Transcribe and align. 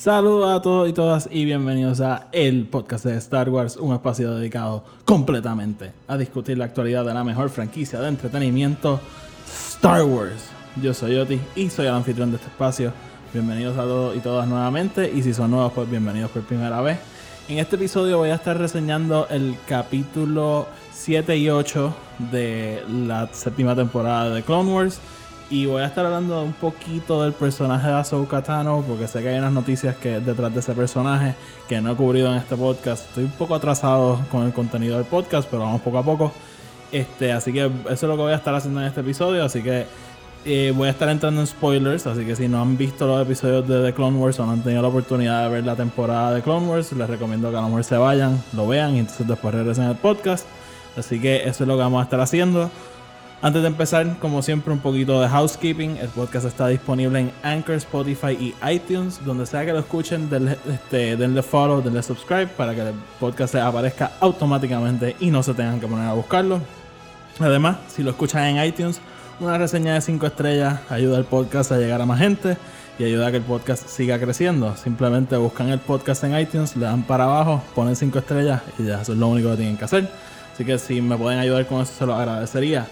Saludos 0.00 0.50
a 0.50 0.62
todos 0.62 0.88
y 0.88 0.94
todas 0.94 1.28
y 1.30 1.44
bienvenidos 1.44 2.00
a 2.00 2.28
el 2.32 2.64
podcast 2.64 3.04
de 3.04 3.18
Star 3.18 3.50
Wars, 3.50 3.76
un 3.76 3.92
espacio 3.92 4.34
dedicado 4.34 4.82
completamente 5.04 5.92
a 6.08 6.16
discutir 6.16 6.56
la 6.56 6.64
actualidad 6.64 7.04
de 7.04 7.12
la 7.12 7.22
mejor 7.22 7.50
franquicia 7.50 8.00
de 8.00 8.08
entretenimiento, 8.08 8.98
Star 9.74 10.04
Wars. 10.04 10.48
Yo 10.80 10.94
soy 10.94 11.16
Oti 11.16 11.38
y 11.54 11.68
soy 11.68 11.84
el 11.84 11.92
anfitrión 11.92 12.30
de 12.30 12.36
este 12.36 12.48
espacio. 12.48 12.94
Bienvenidos 13.34 13.76
a 13.76 13.82
todos 13.82 14.16
y 14.16 14.20
todas 14.20 14.48
nuevamente 14.48 15.12
y 15.14 15.22
si 15.22 15.34
son 15.34 15.50
nuevos 15.50 15.74
pues 15.74 15.90
bienvenidos 15.90 16.30
por 16.30 16.44
primera 16.44 16.80
vez. 16.80 16.98
En 17.50 17.58
este 17.58 17.76
episodio 17.76 18.16
voy 18.16 18.30
a 18.30 18.36
estar 18.36 18.56
reseñando 18.56 19.26
el 19.28 19.54
capítulo 19.68 20.66
7 20.94 21.36
y 21.36 21.50
8 21.50 21.94
de 22.32 22.82
la 23.06 23.28
séptima 23.34 23.76
temporada 23.76 24.30
de 24.30 24.42
Clone 24.42 24.72
Wars. 24.72 24.98
Y 25.50 25.66
voy 25.66 25.82
a 25.82 25.86
estar 25.86 26.06
hablando 26.06 26.44
un 26.44 26.52
poquito 26.52 27.24
del 27.24 27.32
personaje 27.32 27.88
de 27.88 27.94
Ahsoka 27.94 28.40
Tano, 28.40 28.84
porque 28.86 29.08
sé 29.08 29.20
que 29.20 29.30
hay 29.30 29.38
unas 29.40 29.52
noticias 29.52 29.96
que 29.96 30.20
detrás 30.20 30.54
de 30.54 30.60
ese 30.60 30.74
personaje 30.74 31.34
que 31.68 31.80
no 31.80 31.90
he 31.90 31.96
cubrido 31.96 32.30
en 32.30 32.36
este 32.36 32.56
podcast. 32.56 33.08
Estoy 33.08 33.24
un 33.24 33.32
poco 33.32 33.56
atrasado 33.56 34.20
con 34.30 34.46
el 34.46 34.52
contenido 34.52 34.96
del 34.96 35.06
podcast, 35.06 35.48
pero 35.50 35.64
vamos 35.64 35.80
poco 35.80 35.98
a 35.98 36.04
poco. 36.04 36.32
Este, 36.92 37.32
así 37.32 37.52
que 37.52 37.64
eso 37.64 37.72
es 37.90 38.02
lo 38.02 38.14
que 38.14 38.22
voy 38.22 38.32
a 38.32 38.36
estar 38.36 38.54
haciendo 38.54 38.80
en 38.80 38.86
este 38.86 39.00
episodio. 39.00 39.44
Así 39.44 39.60
que 39.60 39.86
eh, 40.44 40.72
voy 40.76 40.86
a 40.86 40.92
estar 40.92 41.08
entrando 41.08 41.40
en 41.40 41.48
spoilers. 41.48 42.06
Así 42.06 42.24
que 42.24 42.36
si 42.36 42.46
no 42.46 42.62
han 42.62 42.76
visto 42.76 43.08
los 43.08 43.20
episodios 43.20 43.66
de 43.66 43.82
The 43.82 43.92
Clone 43.92 44.18
Wars 44.18 44.38
o 44.38 44.46
no 44.46 44.52
han 44.52 44.62
tenido 44.62 44.82
la 44.82 44.88
oportunidad 44.88 45.42
de 45.42 45.48
ver 45.48 45.66
la 45.66 45.74
temporada 45.74 46.32
de 46.32 46.42
Clone 46.42 46.68
Wars, 46.68 46.92
les 46.92 47.10
recomiendo 47.10 47.50
que 47.50 47.56
a 47.56 47.60
lo 47.60 47.66
mejor 47.66 47.82
se 47.82 47.96
vayan, 47.96 48.40
lo 48.52 48.68
vean 48.68 48.94
y 48.94 49.00
entonces 49.00 49.26
después 49.26 49.52
regresen 49.52 49.82
al 49.86 49.96
podcast. 49.96 50.46
Así 50.96 51.20
que 51.20 51.48
eso 51.48 51.64
es 51.64 51.68
lo 51.68 51.74
que 51.74 51.82
vamos 51.82 52.00
a 52.02 52.04
estar 52.04 52.20
haciendo. 52.20 52.70
Antes 53.42 53.62
de 53.62 53.68
empezar, 53.68 54.18
como 54.18 54.42
siempre, 54.42 54.70
un 54.70 54.80
poquito 54.80 55.18
de 55.18 55.26
housekeeping. 55.26 55.96
El 55.96 56.08
podcast 56.08 56.44
está 56.44 56.68
disponible 56.68 57.20
en 57.20 57.32
Anchor, 57.42 57.76
Spotify 57.76 58.32
y 58.32 58.54
iTunes. 58.70 59.18
Donde 59.24 59.46
sea 59.46 59.64
que 59.64 59.72
lo 59.72 59.78
escuchen, 59.78 60.28
denle, 60.28 60.58
este, 60.70 61.16
denle 61.16 61.42
follow, 61.42 61.80
denle 61.80 62.02
subscribe 62.02 62.48
para 62.48 62.74
que 62.74 62.82
el 62.82 62.94
podcast 63.18 63.54
les 63.54 63.62
aparezca 63.62 64.12
automáticamente 64.20 65.16
y 65.20 65.30
no 65.30 65.42
se 65.42 65.54
tengan 65.54 65.80
que 65.80 65.86
poner 65.86 66.06
a 66.06 66.12
buscarlo. 66.12 66.60
Además, 67.38 67.78
si 67.88 68.02
lo 68.02 68.10
escuchan 68.10 68.44
en 68.44 68.62
iTunes, 68.62 69.00
una 69.40 69.56
reseña 69.56 69.94
de 69.94 70.02
5 70.02 70.26
estrellas 70.26 70.80
ayuda 70.90 71.16
al 71.16 71.24
podcast 71.24 71.72
a 71.72 71.78
llegar 71.78 72.02
a 72.02 72.04
más 72.04 72.18
gente 72.18 72.58
y 72.98 73.04
ayuda 73.04 73.28
a 73.28 73.30
que 73.30 73.38
el 73.38 73.42
podcast 73.42 73.88
siga 73.88 74.18
creciendo. 74.18 74.76
Simplemente 74.76 75.38
buscan 75.38 75.70
el 75.70 75.78
podcast 75.78 76.24
en 76.24 76.38
iTunes, 76.38 76.76
le 76.76 76.84
dan 76.84 77.04
para 77.04 77.24
abajo, 77.24 77.62
ponen 77.74 77.96
5 77.96 78.18
estrellas 78.18 78.60
y 78.78 78.84
ya, 78.84 79.00
eso 79.00 79.14
es 79.14 79.18
lo 79.18 79.28
único 79.28 79.48
que 79.52 79.56
tienen 79.56 79.78
que 79.78 79.86
hacer. 79.86 80.10
Así 80.52 80.62
que 80.66 80.78
si 80.78 81.00
me 81.00 81.16
pueden 81.16 81.38
ayudar 81.38 81.66
con 81.66 81.80
eso, 81.80 81.94
se 82.00 82.04
lo 82.04 82.14
agradecería. 82.14 82.86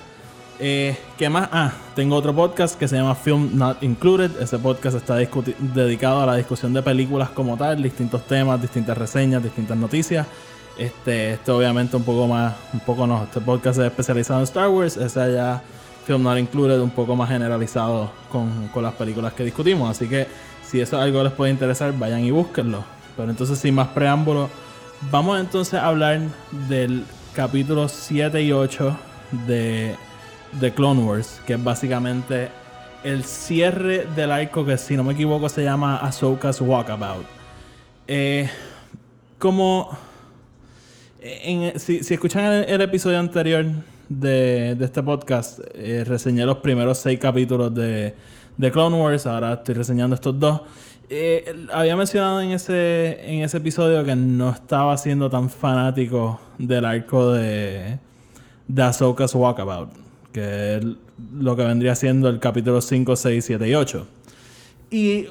Eh, 0.60 0.96
¿Qué 1.16 1.28
más? 1.28 1.48
Ah, 1.52 1.72
tengo 1.94 2.16
otro 2.16 2.34
podcast 2.34 2.76
que 2.76 2.88
se 2.88 2.96
llama 2.96 3.14
Film 3.14 3.50
Not 3.56 3.80
Included. 3.82 4.40
Ese 4.40 4.58
podcast 4.58 4.96
está 4.96 5.14
dedicado 5.14 6.20
a 6.20 6.26
la 6.26 6.34
discusión 6.34 6.72
de 6.72 6.82
películas 6.82 7.30
como 7.30 7.56
tal, 7.56 7.80
distintos 7.80 8.26
temas, 8.26 8.60
distintas 8.60 8.98
reseñas, 8.98 9.42
distintas 9.42 9.76
noticias. 9.76 10.26
Este, 10.76 11.34
este 11.34 11.50
obviamente 11.52 11.96
un 11.96 12.02
poco 12.02 12.26
más, 12.26 12.54
un 12.72 12.80
poco 12.80 13.06
no, 13.06 13.24
este 13.24 13.40
podcast 13.40 13.78
es 13.78 13.86
especializado 13.86 14.40
en 14.40 14.44
Star 14.44 14.68
Wars, 14.68 14.96
ese 14.96 15.32
ya 15.32 15.62
Film 16.04 16.24
Not 16.24 16.38
Included 16.38 16.80
un 16.80 16.90
poco 16.90 17.14
más 17.14 17.28
generalizado 17.28 18.10
con, 18.30 18.68
con 18.68 18.82
las 18.82 18.94
películas 18.94 19.34
que 19.34 19.44
discutimos. 19.44 19.88
Así 19.88 20.08
que 20.08 20.26
si 20.66 20.80
eso 20.80 20.96
es 20.96 21.02
algo 21.04 21.18
que 21.18 21.24
les 21.24 21.32
puede 21.34 21.52
interesar, 21.52 21.96
vayan 21.96 22.24
y 22.24 22.32
búsquenlo. 22.32 22.82
Pero 23.16 23.30
entonces 23.30 23.60
sin 23.60 23.76
más 23.76 23.88
preámbulo, 23.88 24.48
vamos 25.12 25.38
entonces 25.38 25.74
a 25.74 25.86
hablar 25.86 26.20
del 26.68 27.04
capítulo 27.32 27.88
7 27.88 28.42
y 28.42 28.50
8 28.50 28.96
de 29.46 30.07
de 30.52 30.72
Clone 30.72 31.02
Wars, 31.02 31.40
que 31.46 31.54
es 31.54 31.64
básicamente 31.64 32.48
el 33.04 33.24
cierre 33.24 34.06
del 34.16 34.32
arco 34.32 34.64
que, 34.64 34.76
si 34.78 34.96
no 34.96 35.04
me 35.04 35.12
equivoco, 35.12 35.48
se 35.48 35.62
llama 35.62 35.98
Ahsoka's 35.98 36.60
Walkabout. 36.60 37.26
Eh, 38.06 38.48
como. 39.38 39.90
si, 41.76 41.98
escuchan 41.98 42.64
el, 42.66 42.80
episodio 42.80 43.18
anterior 43.18 43.66
de, 44.08 44.76
este 44.80 45.02
podcast, 45.02 45.60
eh, 45.74 46.04
reseñé 46.06 46.44
los 46.44 46.58
primeros 46.58 46.98
seis 46.98 47.18
capítulos 47.18 47.74
de, 47.74 48.14
de 48.56 48.70
Clone 48.72 48.96
Wars. 48.96 49.26
Ahora 49.26 49.54
estoy 49.54 49.74
reseñando 49.74 50.14
estos 50.14 50.38
dos. 50.38 50.62
Eh, 51.10 51.66
había 51.72 51.96
mencionado 51.96 52.40
en 52.42 52.50
ese, 52.50 53.18
en 53.22 53.42
ese 53.42 53.56
episodio 53.56 54.04
que 54.04 54.14
no 54.14 54.50
estaba 54.50 54.94
siendo 54.98 55.30
tan 55.30 55.48
fanático 55.48 56.38
del 56.58 56.84
arco 56.84 57.32
de, 57.32 57.98
de 58.66 58.82
Ahsoka's 58.82 59.34
Walkabout, 59.34 59.88
que 60.32 60.76
es 60.76 60.84
lo 61.32 61.56
que 61.56 61.64
vendría 61.64 61.94
siendo 61.94 62.28
el 62.28 62.38
capítulo 62.38 62.80
5, 62.80 63.16
6, 63.16 63.44
7 63.44 63.68
y 63.68 63.74
8. 63.74 64.06
Y 64.90 65.26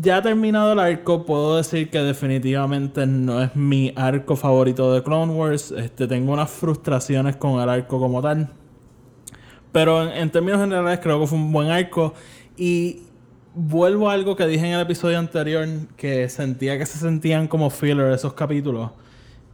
ya 0.00 0.22
terminado 0.22 0.72
el 0.72 0.78
arco, 0.78 1.24
puedo 1.24 1.56
decir 1.56 1.90
que 1.90 1.98
definitivamente 1.98 3.06
no 3.06 3.42
es 3.42 3.56
mi 3.56 3.92
arco 3.96 4.36
favorito 4.36 4.92
de 4.92 5.02
Clone 5.02 5.32
Wars. 5.32 5.72
Este, 5.72 6.06
tengo 6.06 6.32
unas 6.32 6.50
frustraciones 6.50 7.36
con 7.36 7.60
el 7.60 7.68
arco 7.68 7.98
como 7.98 8.22
tal. 8.22 8.50
Pero 9.72 10.10
en, 10.10 10.30
términos 10.30 10.60
generales 10.60 11.00
creo 11.02 11.20
que 11.20 11.26
fue 11.26 11.38
un 11.38 11.52
buen 11.52 11.70
arco. 11.70 12.14
Y 12.56 13.02
vuelvo 13.54 14.08
a 14.08 14.12
algo 14.12 14.36
que 14.36 14.46
dije 14.46 14.66
en 14.66 14.74
el 14.74 14.80
episodio 14.80 15.18
anterior, 15.18 15.66
que 15.96 16.28
sentía 16.28 16.78
que 16.78 16.86
se 16.86 16.98
sentían 16.98 17.48
como 17.48 17.70
filler 17.70 18.12
esos 18.12 18.34
capítulos. 18.34 18.90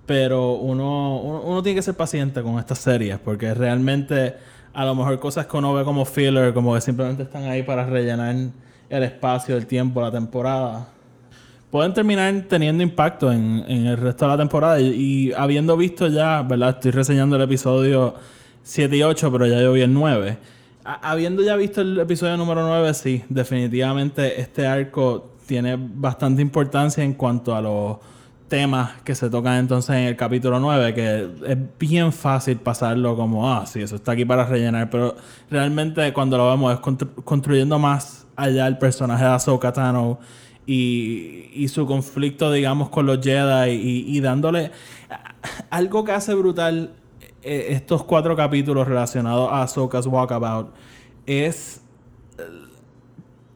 Pero 0.06 0.54
uno, 0.54 1.20
uno 1.20 1.62
tiene 1.62 1.76
que 1.76 1.82
ser 1.82 1.94
paciente 1.94 2.42
con 2.42 2.58
estas 2.58 2.78
series, 2.78 3.18
porque 3.18 3.54
realmente 3.54 4.34
a 4.74 4.84
lo 4.84 4.94
mejor 4.94 5.18
cosas 5.18 5.46
que 5.46 5.56
uno 5.56 5.74
ve 5.74 5.84
como 5.84 6.04
filler, 6.04 6.54
como 6.54 6.74
que 6.74 6.80
simplemente 6.80 7.22
están 7.24 7.44
ahí 7.44 7.62
para 7.62 7.84
rellenar 7.86 8.34
el 8.88 9.02
espacio, 9.02 9.56
el 9.56 9.66
tiempo, 9.66 10.00
la 10.00 10.10
temporada, 10.10 10.88
pueden 11.70 11.94
terminar 11.94 12.44
teniendo 12.48 12.82
impacto 12.82 13.32
en, 13.32 13.64
el 13.66 13.96
resto 13.96 14.26
de 14.26 14.30
la 14.30 14.36
temporada. 14.36 14.80
Y, 14.80 15.32
habiendo 15.32 15.76
visto 15.76 16.06
ya, 16.08 16.42
¿verdad? 16.42 16.70
Estoy 16.70 16.90
reseñando 16.90 17.36
el 17.36 17.42
episodio 17.42 18.14
7 18.62 18.96
y 18.96 19.02
8, 19.02 19.32
pero 19.32 19.46
ya 19.46 19.60
yo 19.60 19.72
vi 19.72 19.80
el 19.80 19.92
9. 19.92 20.36
Ha- 20.84 21.10
habiendo 21.10 21.42
ya 21.42 21.56
visto 21.56 21.80
el 21.80 21.98
episodio 21.98 22.36
número 22.36 22.66
9, 22.66 22.92
sí, 22.94 23.24
definitivamente 23.28 24.40
este 24.40 24.66
arco 24.66 25.32
tiene 25.46 25.76
bastante 25.78 26.42
importancia 26.42 27.02
en 27.02 27.14
cuanto 27.14 27.54
a 27.54 27.62
los 27.62 27.96
temas 28.52 29.00
que 29.02 29.14
se 29.14 29.30
tocan 29.30 29.60
entonces 29.60 29.96
en 29.96 30.02
el 30.02 30.14
capítulo 30.14 30.60
9, 30.60 30.92
que 30.92 31.30
es 31.46 31.58
bien 31.78 32.12
fácil 32.12 32.58
pasarlo 32.58 33.16
como, 33.16 33.50
ah, 33.50 33.64
sí, 33.64 33.80
eso 33.80 33.96
está 33.96 34.12
aquí 34.12 34.26
para 34.26 34.44
rellenar, 34.44 34.90
pero 34.90 35.16
realmente 35.50 36.12
cuando 36.12 36.36
lo 36.36 36.50
vemos 36.50 36.74
es 36.74 36.78
constru- 36.80 37.24
construyendo 37.24 37.78
más 37.78 38.26
allá 38.36 38.66
el 38.66 38.76
personaje 38.76 39.24
de 39.24 39.30
Ahsoka 39.30 39.72
Tano 39.72 40.18
y, 40.66 41.66
su 41.68 41.86
conflicto, 41.86 42.52
digamos, 42.52 42.90
con 42.90 43.06
los 43.06 43.20
Jedi 43.24 43.70
y, 43.70 44.18
y 44.18 44.20
dándole 44.20 44.70
algo 45.70 46.04
que 46.04 46.12
hace 46.12 46.34
brutal 46.34 46.90
eh, 47.42 47.68
estos 47.70 48.04
cuatro 48.04 48.36
capítulos 48.36 48.86
relacionados 48.86 49.48
a 49.50 49.62
Ahsoka's 49.62 50.06
Walkabout 50.06 50.74
es 51.24 51.80
eh, 52.36 52.42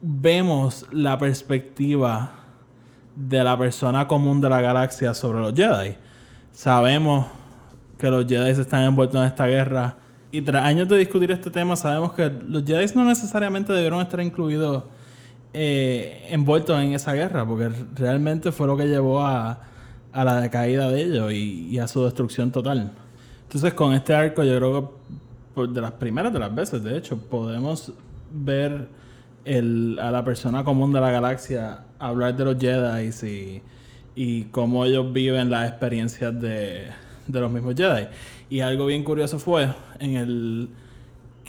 vemos 0.01 0.87
la 0.91 1.19
perspectiva 1.19 2.36
de 3.17 3.43
la 3.43 3.57
persona 3.57 4.07
común 4.07 4.39
de 4.39 4.49
la 4.49 4.61
galaxia 4.61 5.13
sobre 5.13 5.39
los 5.39 5.53
Jedi. 5.53 5.95
Sabemos 6.51 7.25
que 7.97 8.11
los 8.11 8.27
Jedi 8.27 8.51
están 8.51 8.83
envueltos 8.83 9.19
en 9.19 9.27
esta 9.27 9.47
guerra 9.47 9.95
y 10.31 10.41
tras 10.41 10.63
años 10.63 10.87
de 10.87 10.97
discutir 10.97 11.31
este 11.31 11.49
tema 11.49 11.75
sabemos 11.75 12.13
que 12.13 12.29
los 12.29 12.63
Jedi 12.63 12.85
no 12.95 13.05
necesariamente 13.05 13.73
debieron 13.73 14.01
estar 14.01 14.19
incluidos 14.21 14.83
eh, 15.53 16.27
envueltos 16.29 16.79
en 16.79 16.93
esa 16.93 17.13
guerra 17.13 17.45
porque 17.45 17.71
realmente 17.95 18.51
fue 18.51 18.67
lo 18.67 18.77
que 18.77 18.85
llevó 18.85 19.25
a, 19.25 19.61
a 20.13 20.23
la 20.23 20.39
decaída 20.39 20.89
de 20.89 21.01
ellos 21.01 21.33
y, 21.33 21.79
a 21.79 21.87
su 21.87 22.03
destrucción 22.03 22.51
total. 22.51 22.91
Entonces 23.43 23.73
con 23.73 23.93
este 23.93 24.13
arco 24.13 24.43
yo 24.43 24.57
creo 24.57 24.81
que 24.81 24.87
por 25.55 25.69
de 25.69 25.81
las 25.81 25.93
primeras 25.93 26.31
de 26.31 26.39
las 26.39 26.53
veces 26.53 26.83
de 26.83 26.97
hecho 26.97 27.17
podemos 27.17 27.91
ver 28.31 28.87
el- 29.47 29.97
a 30.01 30.11
la 30.11 30.23
persona 30.23 30.63
común 30.63 30.91
de 30.93 30.99
la 31.01 31.11
galaxia 31.11 31.79
hablar 31.99 32.35
de 32.35 32.45
los 32.45 32.57
Jedi 32.59 33.09
y, 33.27 33.61
y 34.15 34.43
cómo 34.45 34.85
ellos 34.85 35.11
viven 35.13 35.49
las 35.49 35.69
experiencias 35.69 36.39
de, 36.39 36.87
de 37.27 37.39
los 37.39 37.51
mismos 37.51 37.75
Jedi. 37.75 38.07
Y 38.49 38.59
algo 38.59 38.85
bien 38.85 39.03
curioso 39.03 39.39
fue 39.39 39.69
en 39.99 40.15
el, 40.15 40.69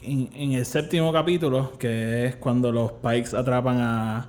en, 0.03 0.53
el 0.53 0.65
séptimo 0.65 1.13
capítulo, 1.13 1.73
que 1.79 2.27
es 2.27 2.37
cuando 2.37 2.73
los 2.73 2.93
Pikes 2.93 3.37
atrapan 3.37 3.79
a, 3.81 4.29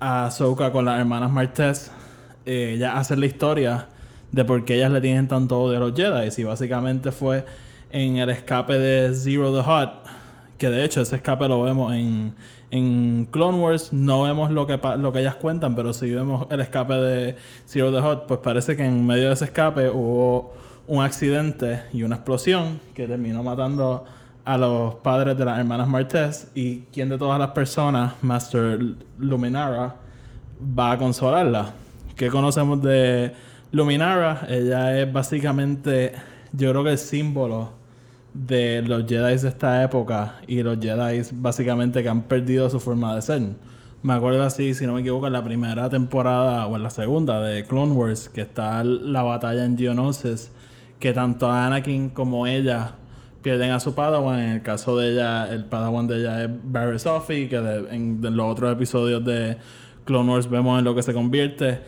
a 0.00 0.30
con 0.72 0.84
las 0.84 1.00
hermanas 1.00 1.30
Martez, 1.30 1.90
eh, 2.46 2.74
ellas 2.76 2.92
hacen 2.96 3.20
la 3.20 3.26
historia 3.26 3.88
de 4.32 4.44
por 4.44 4.64
qué 4.64 4.76
ellas 4.76 4.92
le 4.92 5.00
tienen 5.00 5.28
tanto 5.28 5.60
odio 5.60 5.76
a 5.78 5.80
los 5.80 5.94
Jedi. 5.94 6.28
Y 6.40 6.44
básicamente 6.44 7.12
fue 7.12 7.44
en 7.90 8.16
el 8.16 8.30
escape 8.30 8.78
de 8.78 9.14
Zero 9.14 9.52
the 9.52 9.60
Hut, 9.60 9.90
que 10.58 10.68
de 10.68 10.84
hecho 10.84 11.00
ese 11.00 11.16
escape 11.16 11.48
lo 11.48 11.62
vemos 11.62 11.94
en, 11.94 12.34
en 12.70 13.26
Clone 13.30 13.58
Wars, 13.58 13.92
no 13.92 14.24
vemos 14.24 14.50
lo 14.50 14.66
que, 14.66 14.78
lo 14.98 15.12
que 15.12 15.20
ellas 15.20 15.36
cuentan, 15.36 15.74
pero 15.74 15.92
si 15.92 16.10
vemos 16.10 16.46
el 16.50 16.60
escape 16.60 16.94
de 16.94 17.36
Zero 17.66 17.92
the 17.92 18.06
Hut, 18.06 18.26
pues 18.26 18.40
parece 18.40 18.76
que 18.76 18.84
en 18.84 19.06
medio 19.06 19.28
de 19.28 19.34
ese 19.34 19.46
escape 19.46 19.88
hubo 19.88 20.52
un 20.88 21.02
accidente 21.02 21.82
y 21.92 22.02
una 22.02 22.16
explosión 22.16 22.80
que 22.94 23.06
terminó 23.06 23.42
matando 23.42 24.04
a 24.44 24.58
los 24.58 24.96
padres 24.96 25.36
de 25.38 25.44
las 25.44 25.58
hermanas 25.58 25.86
Martez 25.86 26.50
y 26.54 26.80
quien 26.92 27.08
de 27.08 27.18
todas 27.18 27.38
las 27.38 27.50
personas, 27.50 28.14
Master 28.22 28.80
Luminara, 29.18 29.96
va 30.78 30.92
a 30.92 30.98
consolarla. 30.98 31.72
¿Qué 32.16 32.28
conocemos 32.30 32.82
de 32.82 33.32
Luminara? 33.70 34.46
Ella 34.48 34.98
es 34.98 35.12
básicamente, 35.12 36.14
yo 36.52 36.70
creo 36.70 36.82
que 36.82 36.92
el 36.92 36.98
símbolo 36.98 37.77
de 38.34 38.82
los 38.82 39.06
Jedi 39.06 39.36
de 39.36 39.48
esta 39.48 39.82
época 39.82 40.36
y 40.46 40.62
los 40.62 40.78
Jedi 40.78 41.22
básicamente 41.32 42.02
que 42.02 42.08
han 42.08 42.22
perdido 42.22 42.68
su 42.70 42.80
forma 42.80 43.14
de 43.14 43.22
ser. 43.22 43.42
Me 44.00 44.12
acuerdo 44.12 44.44
así, 44.44 44.74
si 44.74 44.86
no 44.86 44.94
me 44.94 45.00
equivoco, 45.00 45.26
en 45.26 45.32
la 45.32 45.42
primera 45.42 45.90
temporada 45.90 46.66
o 46.66 46.76
en 46.76 46.84
la 46.84 46.90
segunda 46.90 47.42
de 47.42 47.64
Clone 47.64 47.92
Wars, 47.92 48.28
que 48.28 48.42
está 48.42 48.84
la 48.84 49.22
batalla 49.22 49.64
en 49.64 49.76
Geonosis, 49.76 50.52
que 51.00 51.12
tanto 51.12 51.50
Anakin 51.50 52.10
como 52.10 52.46
ella 52.46 52.94
pierden 53.42 53.72
a 53.72 53.80
su 53.80 53.94
Padawan. 53.96 54.38
En 54.38 54.50
el 54.50 54.62
caso 54.62 54.96
de 54.96 55.12
ella, 55.12 55.52
el 55.52 55.64
Padawan 55.64 56.06
de 56.06 56.20
ella 56.20 56.44
es 56.44 56.50
Barry 56.62 56.98
Sophie, 57.00 57.48
que 57.48 57.56
en, 57.56 58.20
los 58.22 58.46
otros 58.46 58.72
episodios 58.72 59.24
de 59.24 59.56
Clone 60.04 60.30
Wars 60.32 60.48
vemos 60.48 60.78
en 60.78 60.84
lo 60.84 60.94
que 60.94 61.02
se 61.02 61.12
convierte. 61.12 61.80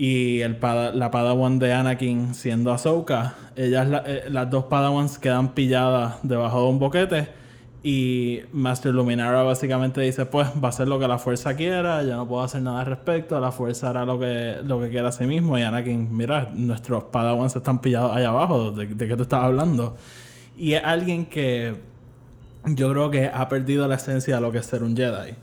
Y 0.00 0.42
el 0.42 0.58
la 0.94 1.10
Padawan 1.10 1.58
de 1.58 1.72
Anakin 1.72 2.32
siendo 2.34 2.72
Ahsoka, 2.72 3.34
ellas 3.56 3.88
la- 3.88 4.04
eh, 4.06 4.24
las 4.30 4.48
dos 4.48 4.64
Padawans 4.66 5.18
quedan 5.18 5.48
pilladas 5.54 6.18
debajo 6.22 6.62
de 6.62 6.68
un 6.68 6.78
boquete 6.78 7.28
y 7.82 8.40
Master 8.52 8.94
Luminara 8.94 9.42
básicamente 9.42 10.00
dice, 10.00 10.24
pues 10.24 10.48
va 10.62 10.66
a 10.66 10.68
hacer 10.68 10.86
lo 10.86 11.00
que 11.00 11.08
la 11.08 11.18
fuerza 11.18 11.54
quiera, 11.56 12.04
yo 12.04 12.14
no 12.16 12.28
puedo 12.28 12.42
hacer 12.44 12.62
nada 12.62 12.80
al 12.80 12.86
respecto, 12.86 13.40
la 13.40 13.50
fuerza 13.50 13.90
hará 13.90 14.04
lo 14.04 14.20
que, 14.20 14.58
lo 14.64 14.80
que 14.80 14.88
quiera 14.88 15.08
a 15.08 15.12
sí 15.12 15.24
mismo 15.26 15.58
y 15.58 15.62
Anakin, 15.62 16.16
mira, 16.16 16.48
nuestros 16.54 17.02
Padawans 17.04 17.56
están 17.56 17.80
pillados 17.80 18.16
allá 18.16 18.28
abajo, 18.28 18.70
¿de, 18.70 18.86
de 18.86 19.08
qué 19.08 19.16
tú 19.16 19.22
estás 19.24 19.42
hablando? 19.42 19.96
Y 20.56 20.74
es 20.74 20.82
alguien 20.84 21.26
que 21.26 21.74
yo 22.66 22.90
creo 22.92 23.10
que 23.10 23.26
ha 23.32 23.48
perdido 23.48 23.88
la 23.88 23.96
esencia 23.96 24.36
de 24.36 24.40
lo 24.42 24.52
que 24.52 24.58
es 24.58 24.66
ser 24.66 24.84
un 24.84 24.96
Jedi. 24.96 25.34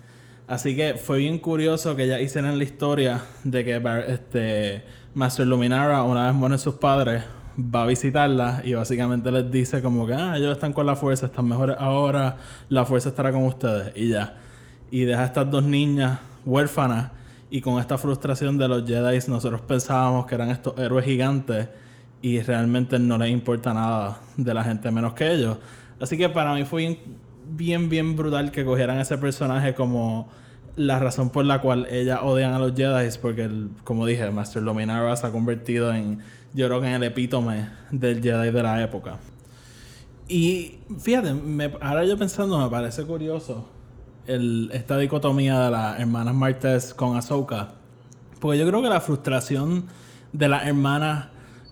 Así 0.48 0.76
que 0.76 0.94
fue 0.94 1.20
bien 1.20 1.40
curioso 1.40 1.96
que 1.96 2.08
ya 2.08 2.20
hicieran 2.22 2.58
la 2.60 2.64
historia 2.64 3.24
de 3.44 3.66
que 3.66 3.82
este 4.08 4.84
Master 5.16 5.48
Luminara, 5.48 6.04
una 6.04 6.28
vez 6.28 6.36
mueren 6.36 6.60
sus 6.60 6.76
padres, 6.76 7.24
va 7.58 7.84
a 7.84 7.86
visitarla 7.88 8.62
y 8.64 8.76
básicamente 8.76 9.32
les 9.32 9.50
dice 9.50 9.82
como 9.82 10.06
que 10.06 10.14
ah, 10.14 10.38
ellos 10.38 10.52
están 10.52 10.72
con 10.72 10.86
la 10.86 10.96
fuerza, 10.96 11.28
están 11.28 11.48
mejores 11.48 11.76
ahora, 11.80 12.38
la 12.70 12.86
fuerza 12.86 13.10
estará 13.10 13.32
con 13.32 13.44
ustedes 13.44 13.92
y 13.96 14.10
ya. 14.10 14.38
Y 14.92 15.06
deja 15.06 15.24
a 15.24 15.26
estas 15.26 15.50
dos 15.50 15.64
niñas 15.64 16.20
huérfanas 16.46 17.12
y 17.50 17.62
con 17.62 17.80
esta 17.80 17.98
frustración 17.98 18.58
de 18.60 18.68
los 18.68 18.86
Jedi 18.86 19.18
nosotros 19.28 19.62
pensábamos 19.62 20.28
que 20.28 20.36
eran 20.36 20.52
estos 20.52 20.78
héroes 20.78 21.06
gigantes 21.06 21.70
y 22.22 22.40
realmente 22.42 23.00
no 23.00 23.18
les 23.18 23.32
importa 23.32 23.74
nada 23.74 24.20
de 24.38 24.54
la 24.54 24.64
gente 24.64 24.92
menos 24.92 25.14
que 25.14 25.32
ellos. 25.32 25.58
Así 26.00 26.18
que 26.18 26.30
para 26.30 26.54
mí 26.54 26.66
fue 26.66 27.00
bien, 27.50 27.90
bien, 27.90 28.16
brutal 28.16 28.52
que 28.52 28.66
cogieran 28.66 29.00
ese 29.00 29.18
personaje 29.18 29.74
como 29.76 30.30
la 30.76 31.00
razón 31.00 31.30
por 31.30 31.46
la 31.46 31.62
cual 31.62 31.88
ellas 31.90 32.20
odian 32.22 32.54
a 32.54 32.60
los 32.60 32.74
Jedi, 32.76 33.10
porque, 33.22 33.44
el- 33.44 33.70
como 33.84 34.06
dije, 34.06 34.30
Master 34.32 34.62
Luminara 34.64 35.16
se 35.16 35.28
ha 35.28 35.32
convertido 35.32 35.94
en, 35.94 36.20
yo 36.54 36.68
creo 36.68 36.82
que 36.82 36.88
en 36.88 36.94
el 36.96 37.04
epítome 37.04 37.70
del 37.92 38.22
Jedi 38.22 38.52
de 38.52 38.64
la 38.64 38.82
época. 38.84 39.18
Y 40.28 40.80
fíjate, 41.00 41.34
me- 41.34 41.72
ahora 41.82 42.04
yo 42.06 42.18
pensando, 42.18 42.58
me 42.58 42.70
parece 42.70 43.04
curioso 43.04 43.70
el, 44.28 44.70
esta 44.74 44.98
dicotomía 44.98 45.60
de 45.62 45.72
las 45.72 46.00
hermanas 46.00 46.34
Martes 46.34 46.94
con 46.94 47.16
Ahsoka. 47.16 47.70
Porque 48.40 48.58
yo 48.58 48.68
creo 48.68 48.82
que 48.82 48.90
la 48.90 49.02
frustración 49.02 49.86
de 50.34 50.50
las 50.50 50.66
hermanas 50.66 51.28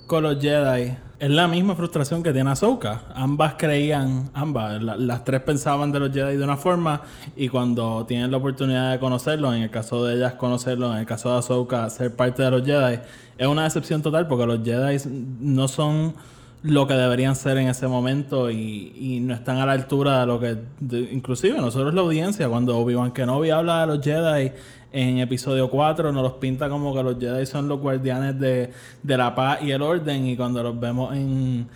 con 0.07 0.23
los 0.23 0.39
Jedi 0.39 0.95
es 1.23 1.29
la 1.29 1.47
misma 1.47 1.73
frustración 1.75 2.21
que 2.21 2.33
tiene 2.33 2.49
Ahsoka. 2.51 3.01
Ambas 3.15 3.53
creían, 3.57 4.29
ambas, 4.33 4.81
la- 4.83 4.97
las 4.97 5.23
tres 5.23 5.41
pensaban 5.41 5.91
de 5.91 5.99
los 6.01 6.11
Jedi 6.11 6.35
de 6.35 6.43
una 6.43 6.57
forma 6.57 7.01
y 7.37 7.47
cuando 7.47 8.05
tienen 8.05 8.29
la 8.29 8.37
oportunidad 8.37 8.91
de 8.91 8.99
conocerlos, 8.99 9.55
en 9.55 9.61
el 9.63 9.69
caso 9.69 10.03
de 10.05 10.15
ellas 10.15 10.33
conocerlos, 10.33 10.91
en 10.93 10.99
el 10.99 11.05
caso 11.05 11.31
de 11.31 11.37
Ahsoka 11.39 11.89
ser 11.89 12.13
parte 12.15 12.43
de 12.43 12.51
los 12.51 12.65
Jedi, 12.65 12.99
es 13.37 13.47
una 13.47 13.63
decepción 13.63 14.01
total 14.01 14.27
porque 14.27 14.45
los 14.45 14.63
Jedi 14.63 14.97
no 15.39 15.67
son 15.69 16.13
lo 16.61 16.87
que 16.87 16.93
deberían 16.93 17.35
ser 17.35 17.57
en 17.57 17.67
ese 17.67 17.87
momento 17.87 18.49
y, 18.51 18.93
y 18.97 19.19
no 19.19 19.33
están 19.33 19.57
a 19.57 19.65
la 19.65 19.73
altura 19.73 20.21
de 20.21 20.25
lo 20.25 20.39
que 20.39 20.57
de- 20.79 21.09
inclusive 21.11 21.57
nosotros 21.59 21.93
la 21.93 22.01
audiencia 22.01 22.47
cuando 22.49 22.77
Obi-Wan 22.77 23.11
Kenobi 23.11 23.49
habla 23.49 23.81
de 23.81 23.87
los 23.87 24.01
Jedi 24.03 24.51
en 24.93 25.17
episodio 25.17 25.69
4 25.69 26.11
nos 26.11 26.23
los 26.23 26.33
pinta 26.33 26.69
como 26.69 26.93
que 26.95 27.03
los 27.03 27.19
Jedi 27.19 27.45
son 27.45 27.67
los 27.67 27.79
guardianes 27.79 28.39
de, 28.39 28.71
de 29.01 29.17
la 29.17 29.33
paz 29.35 29.59
y 29.63 29.71
el 29.71 29.81
orden 29.81 30.27
y 30.27 30.37
cuando 30.37 30.61
los 30.63 30.79
vemos 30.79 31.15
en 31.15 31.67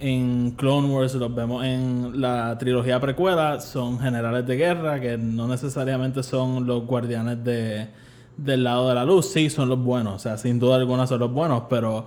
en 0.00 0.50
Clone 0.50 0.88
Wars 0.88 1.14
los 1.14 1.32
vemos 1.34 1.64
en 1.64 2.20
la 2.20 2.58
trilogía 2.58 3.00
precuela 3.00 3.60
son 3.60 4.00
generales 4.00 4.44
de 4.44 4.56
guerra 4.56 5.00
que 5.00 5.16
no 5.16 5.46
necesariamente 5.46 6.22
son 6.24 6.66
los 6.66 6.84
guardianes 6.84 7.42
de, 7.44 7.88
del 8.36 8.64
lado 8.64 8.88
de 8.88 8.96
la 8.96 9.04
luz 9.04 9.30
sí 9.30 9.48
son 9.48 9.68
los 9.68 9.78
buenos 9.78 10.14
o 10.16 10.18
sea 10.18 10.36
sin 10.36 10.58
duda 10.58 10.76
alguna 10.76 11.06
son 11.06 11.20
los 11.20 11.32
buenos 11.32 11.62
pero 11.70 12.06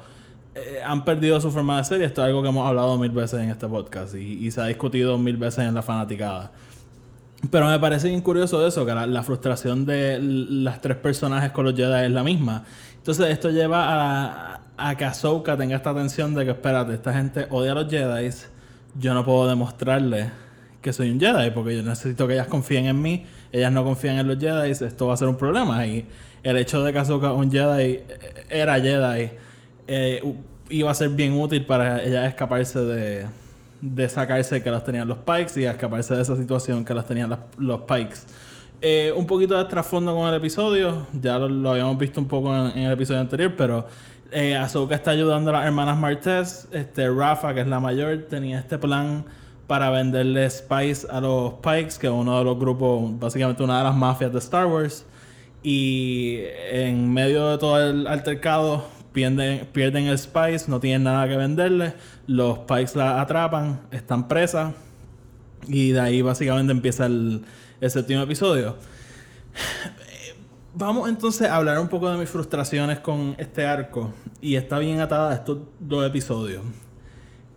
eh, 0.53 0.81
han 0.85 1.05
perdido 1.05 1.39
su 1.39 1.49
forma 1.49 1.77
de 1.77 1.85
ser 1.85 2.01
y 2.01 2.03
esto 2.03 2.21
es 2.21 2.27
algo 2.27 2.41
que 2.41 2.49
hemos 2.49 2.67
hablado 2.67 2.97
mil 2.97 3.11
veces 3.11 3.39
en 3.39 3.49
este 3.49 3.67
podcast 3.67 4.15
y, 4.15 4.45
y 4.45 4.51
se 4.51 4.59
ha 4.59 4.65
discutido 4.65 5.17
mil 5.17 5.37
veces 5.37 5.65
en 5.65 5.75
la 5.75 5.83
fanaticada. 5.83 6.51
Pero 7.51 7.67
me 7.67 7.79
parece 7.79 8.09
bien 8.09 8.21
curioso 8.21 8.65
eso, 8.65 8.85
que 8.85 8.93
la, 8.93 9.23
frustración 9.23 9.85
de 9.85 10.19
las 10.19 10.81
tres 10.81 10.97
personajes 10.97 11.51
con 11.51 11.65
los 11.65 11.75
Jedi 11.75 12.05
es 12.05 12.11
la 12.11 12.23
misma. 12.23 12.63
Entonces 12.95 13.29
esto 13.29 13.51
lleva 13.51 14.55
a, 14.55 14.61
a 14.75 14.97
que 14.97 15.05
Ahsoka 15.05 15.55
tenga 15.55 15.75
esta 15.75 15.93
tensión 15.93 16.33
de 16.33 16.45
que, 16.45 16.51
espérate, 16.51 16.95
esta 16.95 17.13
gente 17.13 17.47
odia 17.49 17.73
a 17.73 17.75
los 17.75 17.89
Jedi, 17.89 18.29
yo 18.99 19.13
no 19.13 19.23
puedo 19.23 19.47
demostrarle 19.47 20.31
que 20.81 20.91
soy 20.91 21.11
un 21.11 21.19
Jedi 21.19 21.51
porque 21.51 21.75
yo 21.75 21.83
necesito 21.83 22.27
que 22.27 22.33
ellas 22.33 22.47
confíen 22.47 22.85
en 22.85 23.01
mí, 23.01 23.25
ellas 23.51 23.71
no 23.71 23.83
confían 23.83 24.17
en 24.17 24.27
los 24.27 24.39
Jedi, 24.39 24.71
esto 24.71 25.07
va 25.07 25.13
a 25.13 25.17
ser 25.17 25.27
un 25.27 25.37
problema. 25.37 25.85
Y 25.85 26.07
el 26.41 26.57
hecho 26.57 26.83
de 26.83 26.91
que 26.91 26.99
Ahsoka 26.99 27.33
un 27.33 27.51
Jedi 27.51 27.99
era 28.49 28.79
Jedi 28.79 29.29
eh, 29.87 30.35
iba 30.69 30.91
a 30.91 30.93
ser 30.95 31.09
bien 31.09 31.33
útil 31.33 31.65
para 31.65 32.03
ella 32.03 32.25
escaparse 32.25 32.79
de, 32.79 33.25
de 33.81 34.09
sacarse 34.09 34.61
que 34.61 34.71
las 34.71 34.83
tenían 34.83 35.07
los 35.07 35.19
Pikes 35.19 35.59
y 35.59 35.65
escaparse 35.65 36.15
de 36.15 36.21
esa 36.21 36.35
situación 36.35 36.83
que 36.83 36.93
las 36.93 37.05
tenían 37.05 37.37
los 37.57 37.81
Pikes. 37.81 38.17
Eh, 38.81 39.11
un 39.15 39.25
poquito 39.25 39.57
de 39.57 39.65
trasfondo 39.65 40.15
con 40.15 40.29
el 40.29 40.35
episodio, 40.35 41.07
ya 41.19 41.39
lo, 41.39 41.71
habíamos 41.71 41.97
visto 41.97 42.21
un 42.21 42.27
poco 42.27 42.55
en, 42.55 42.77
el 42.77 42.91
episodio 42.91 43.19
anterior, 43.21 43.53
pero 43.57 43.87
eh, 44.31 44.59
está 44.91 45.11
ayudando 45.11 45.49
a 45.49 45.53
las 45.53 45.65
hermanas 45.65 45.97
Martez. 45.97 46.67
Este, 46.71 47.09
Rafa, 47.09 47.53
que 47.53 47.61
es 47.61 47.67
la 47.67 47.79
mayor, 47.79 48.25
tenía 48.29 48.59
este 48.59 48.77
plan 48.77 49.25
para 49.65 49.89
venderle 49.89 50.49
Spice 50.49 51.07
a 51.09 51.19
los 51.19 51.53
Pikes, 51.55 51.97
que 51.99 52.07
es 52.07 52.13
uno 52.13 52.37
de 52.37 52.43
los 52.43 52.57
grupos, 52.59 53.17
básicamente 53.19 53.63
una 53.63 53.79
de 53.79 53.83
las 53.85 53.95
mafias 53.95 54.31
de 54.31 54.39
Star 54.39 54.67
Wars. 54.67 55.05
Y 55.63 56.39
en 56.71 57.11
medio 57.11 57.49
de 57.49 57.57
todo 57.57 57.81
el 57.81 58.05
altercado, 58.05 58.85
pierden, 59.17 59.65
pierden 59.73 60.05
el 60.05 60.19
Spice, 60.19 60.65
no 60.69 60.79
tienen 60.79 61.05
nada 61.05 61.27
que 61.27 61.35
venderle. 61.35 61.95
Los 62.27 62.59
Pikes 62.59 62.91
la 62.93 63.19
atrapan, 63.19 63.81
están 63.89 64.27
presas. 64.27 64.75
Y 65.67 65.89
de 65.89 65.99
ahí 65.99 66.21
básicamente 66.21 66.71
empieza 66.71 67.07
el, 67.07 67.43
el 67.81 67.89
séptimo 67.89 68.21
episodio. 68.21 68.77
Vamos 70.75 71.09
entonces 71.09 71.49
a 71.49 71.55
hablar 71.55 71.79
un 71.79 71.87
poco 71.87 72.11
de 72.11 72.17
mis 72.19 72.29
frustraciones 72.29 72.99
con 72.99 73.33
este 73.39 73.65
arco. 73.65 74.13
Y 74.39 74.53
está 74.53 74.77
bien 74.77 74.99
atada 74.99 75.31
a 75.31 75.33
estos 75.33 75.61
dos 75.79 76.05
episodios. 76.05 76.61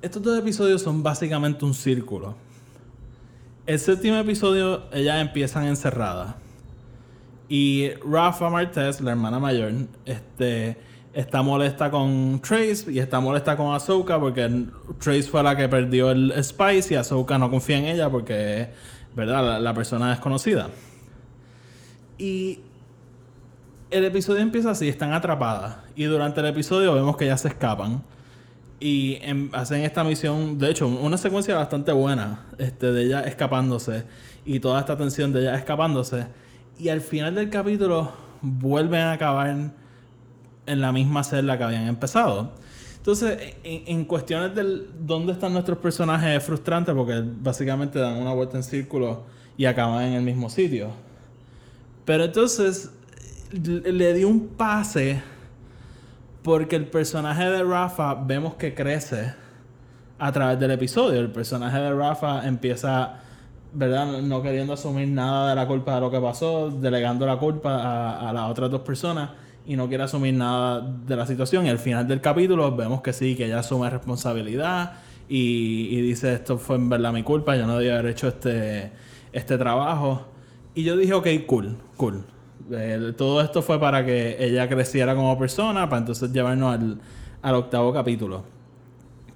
Estos 0.00 0.22
dos 0.22 0.38
episodios 0.38 0.80
son 0.80 1.02
básicamente 1.02 1.62
un 1.66 1.74
círculo. 1.74 2.36
El 3.66 3.78
séptimo 3.78 4.16
episodio, 4.16 4.84
ellas 4.94 5.20
empiezan 5.20 5.66
encerradas. 5.66 6.36
Y 7.50 7.90
Rafa 8.02 8.48
Martez, 8.48 9.02
la 9.02 9.10
hermana 9.10 9.38
mayor, 9.38 9.72
este, 10.06 10.88
está 11.12 11.42
molesta 11.42 11.90
con 11.90 12.40
Trace 12.40 12.90
y 12.90 12.98
está 12.98 13.20
molesta 13.20 13.56
con 13.56 13.74
Ahsoka 13.74 14.18
porque 14.20 14.66
Trace 14.98 15.24
fue 15.24 15.42
la 15.42 15.56
que 15.56 15.68
perdió 15.68 16.10
el 16.10 16.32
Spice 16.42 16.94
y 16.94 16.96
Ahsoka 16.96 17.38
no 17.38 17.50
confía 17.50 17.78
en 17.78 17.86
ella 17.86 18.08
porque 18.10 18.68
¿verdad? 19.14 19.60
La, 19.60 19.74
persona 19.74 20.10
desconocida. 20.10 20.68
Y 22.18 22.60
el 23.90 24.04
episodio 24.04 24.40
empieza 24.40 24.70
así, 24.70 24.88
están 24.88 25.12
atrapadas. 25.12 25.78
Y 25.96 26.04
durante 26.04 26.40
el 26.40 26.46
episodio 26.46 26.94
vemos 26.94 27.16
que 27.16 27.24
ellas 27.24 27.40
se 27.40 27.48
escapan. 27.48 28.02
Y 28.78 29.18
em- 29.22 29.50
hacen 29.52 29.82
esta 29.82 30.04
misión, 30.04 30.58
de 30.58 30.70
hecho, 30.70 30.86
una 30.86 31.18
secuencia 31.18 31.56
bastante 31.56 31.92
buena 31.92 32.46
este, 32.58 32.92
de 32.92 33.04
ella 33.04 33.20
escapándose. 33.22 34.04
Y 34.44 34.60
toda 34.60 34.80
esta 34.80 34.96
tensión 34.96 35.32
de 35.32 35.40
ella 35.40 35.56
escapándose. 35.56 36.26
Y 36.78 36.88
al 36.88 37.00
final 37.00 37.34
del 37.34 37.50
capítulo 37.50 38.12
vuelven 38.40 39.00
a 39.00 39.12
acabar 39.12 39.72
en, 40.70 40.80
la 40.80 40.92
misma 40.92 41.24
celda 41.24 41.58
que 41.58 41.64
habían 41.64 41.86
empezado. 41.86 42.52
Entonces, 42.96 43.54
en, 43.64 43.82
en 43.86 44.04
cuestiones 44.04 44.54
del 44.54 44.88
dónde 45.00 45.32
están 45.32 45.52
nuestros 45.52 45.78
personajes 45.78 46.36
es 46.36 46.42
frustrante 46.42 46.92
porque 46.92 47.22
básicamente 47.24 47.98
dan 47.98 48.16
una 48.16 48.32
vuelta 48.34 48.56
en 48.56 48.62
círculo 48.62 49.24
y 49.56 49.64
acaban 49.64 50.04
en 50.04 50.14
el 50.14 50.22
mismo 50.22 50.50
sitio. 50.50 50.90
Pero 52.04 52.24
entonces 52.24 52.90
le 53.52 53.92
le 53.92 54.14
di 54.14 54.24
un 54.24 54.48
pase 54.48 55.22
porque 56.42 56.76
el 56.76 56.86
personaje 56.86 57.44
de 57.44 57.62
Rafa 57.62 58.14
vemos 58.14 58.54
que 58.54 58.74
crece 58.74 59.34
a 60.18 60.32
través 60.32 60.58
del 60.58 60.70
episodio. 60.70 61.20
El 61.20 61.30
personaje 61.30 61.78
de 61.78 61.92
Rafa 61.94 62.46
empieza, 62.46 63.20
¿verdad? 63.72 64.20
No 64.22 64.42
queriendo 64.42 64.72
asumir 64.74 65.08
nada 65.08 65.50
de 65.50 65.56
la 65.56 65.66
culpa 65.66 65.94
de 65.94 66.00
lo 66.00 66.10
que 66.10 66.20
pasó, 66.20 66.70
delegando 66.70 67.26
la 67.26 67.38
culpa 67.38 68.28
a 68.28 68.32
las 68.32 68.50
otras 68.50 68.70
dos 68.70 68.82
personas 68.82 69.30
y 69.66 69.76
no 69.76 69.88
quiere 69.88 70.04
asumir 70.04 70.34
nada 70.34 70.80
de 70.80 71.16
la 71.16 71.26
situación. 71.26 71.66
Y 71.66 71.68
al 71.68 71.78
final 71.78 72.06
del 72.06 72.20
capítulo 72.20 72.74
vemos 72.74 73.02
que 73.02 73.12
sí, 73.12 73.34
que 73.36 73.46
ella 73.46 73.60
asume 73.60 73.90
responsabilidad 73.90 74.94
y, 75.28 75.88
y 75.90 76.00
dice, 76.00 76.34
esto 76.34 76.58
fue 76.58 76.76
en 76.76 76.88
verdad 76.88 77.12
mi 77.12 77.22
culpa, 77.22 77.56
yo 77.56 77.66
no 77.66 77.78
debía 77.78 77.98
haber 77.98 78.12
hecho 78.12 78.28
este, 78.28 78.92
este 79.32 79.58
trabajo. 79.58 80.26
Y 80.74 80.84
yo 80.84 80.96
dije, 80.96 81.14
ok, 81.14 81.26
cool, 81.46 81.76
cool. 81.96 82.24
Todo 83.16 83.40
esto 83.40 83.62
fue 83.62 83.80
para 83.80 84.04
que 84.04 84.36
ella 84.38 84.68
creciera 84.68 85.14
como 85.14 85.36
persona, 85.38 85.88
para 85.88 86.00
entonces 86.00 86.32
llevarnos 86.32 86.74
al, 86.74 87.00
al 87.42 87.54
octavo 87.54 87.92
capítulo. 87.92 88.44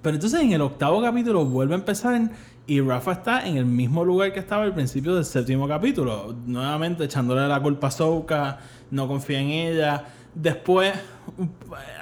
Pero 0.04 0.16
entonces 0.16 0.38
en 0.42 0.52
el 0.52 0.60
octavo 0.60 1.00
capítulo 1.00 1.46
vuelve 1.46 1.72
a 1.72 1.78
empezar 1.78 2.30
y 2.66 2.78
Rafa 2.82 3.12
está 3.12 3.48
en 3.48 3.56
el 3.56 3.64
mismo 3.64 4.04
lugar 4.04 4.34
que 4.34 4.38
estaba 4.38 4.64
al 4.64 4.74
principio 4.74 5.14
del 5.14 5.24
séptimo 5.24 5.66
capítulo. 5.66 6.36
Nuevamente 6.44 7.04
echándole 7.04 7.48
la 7.48 7.58
culpa 7.58 7.86
a 7.86 7.90
Souka, 7.90 8.58
no 8.90 9.08
confía 9.08 9.40
en 9.40 9.48
ella. 9.48 10.04
Después, 10.34 10.92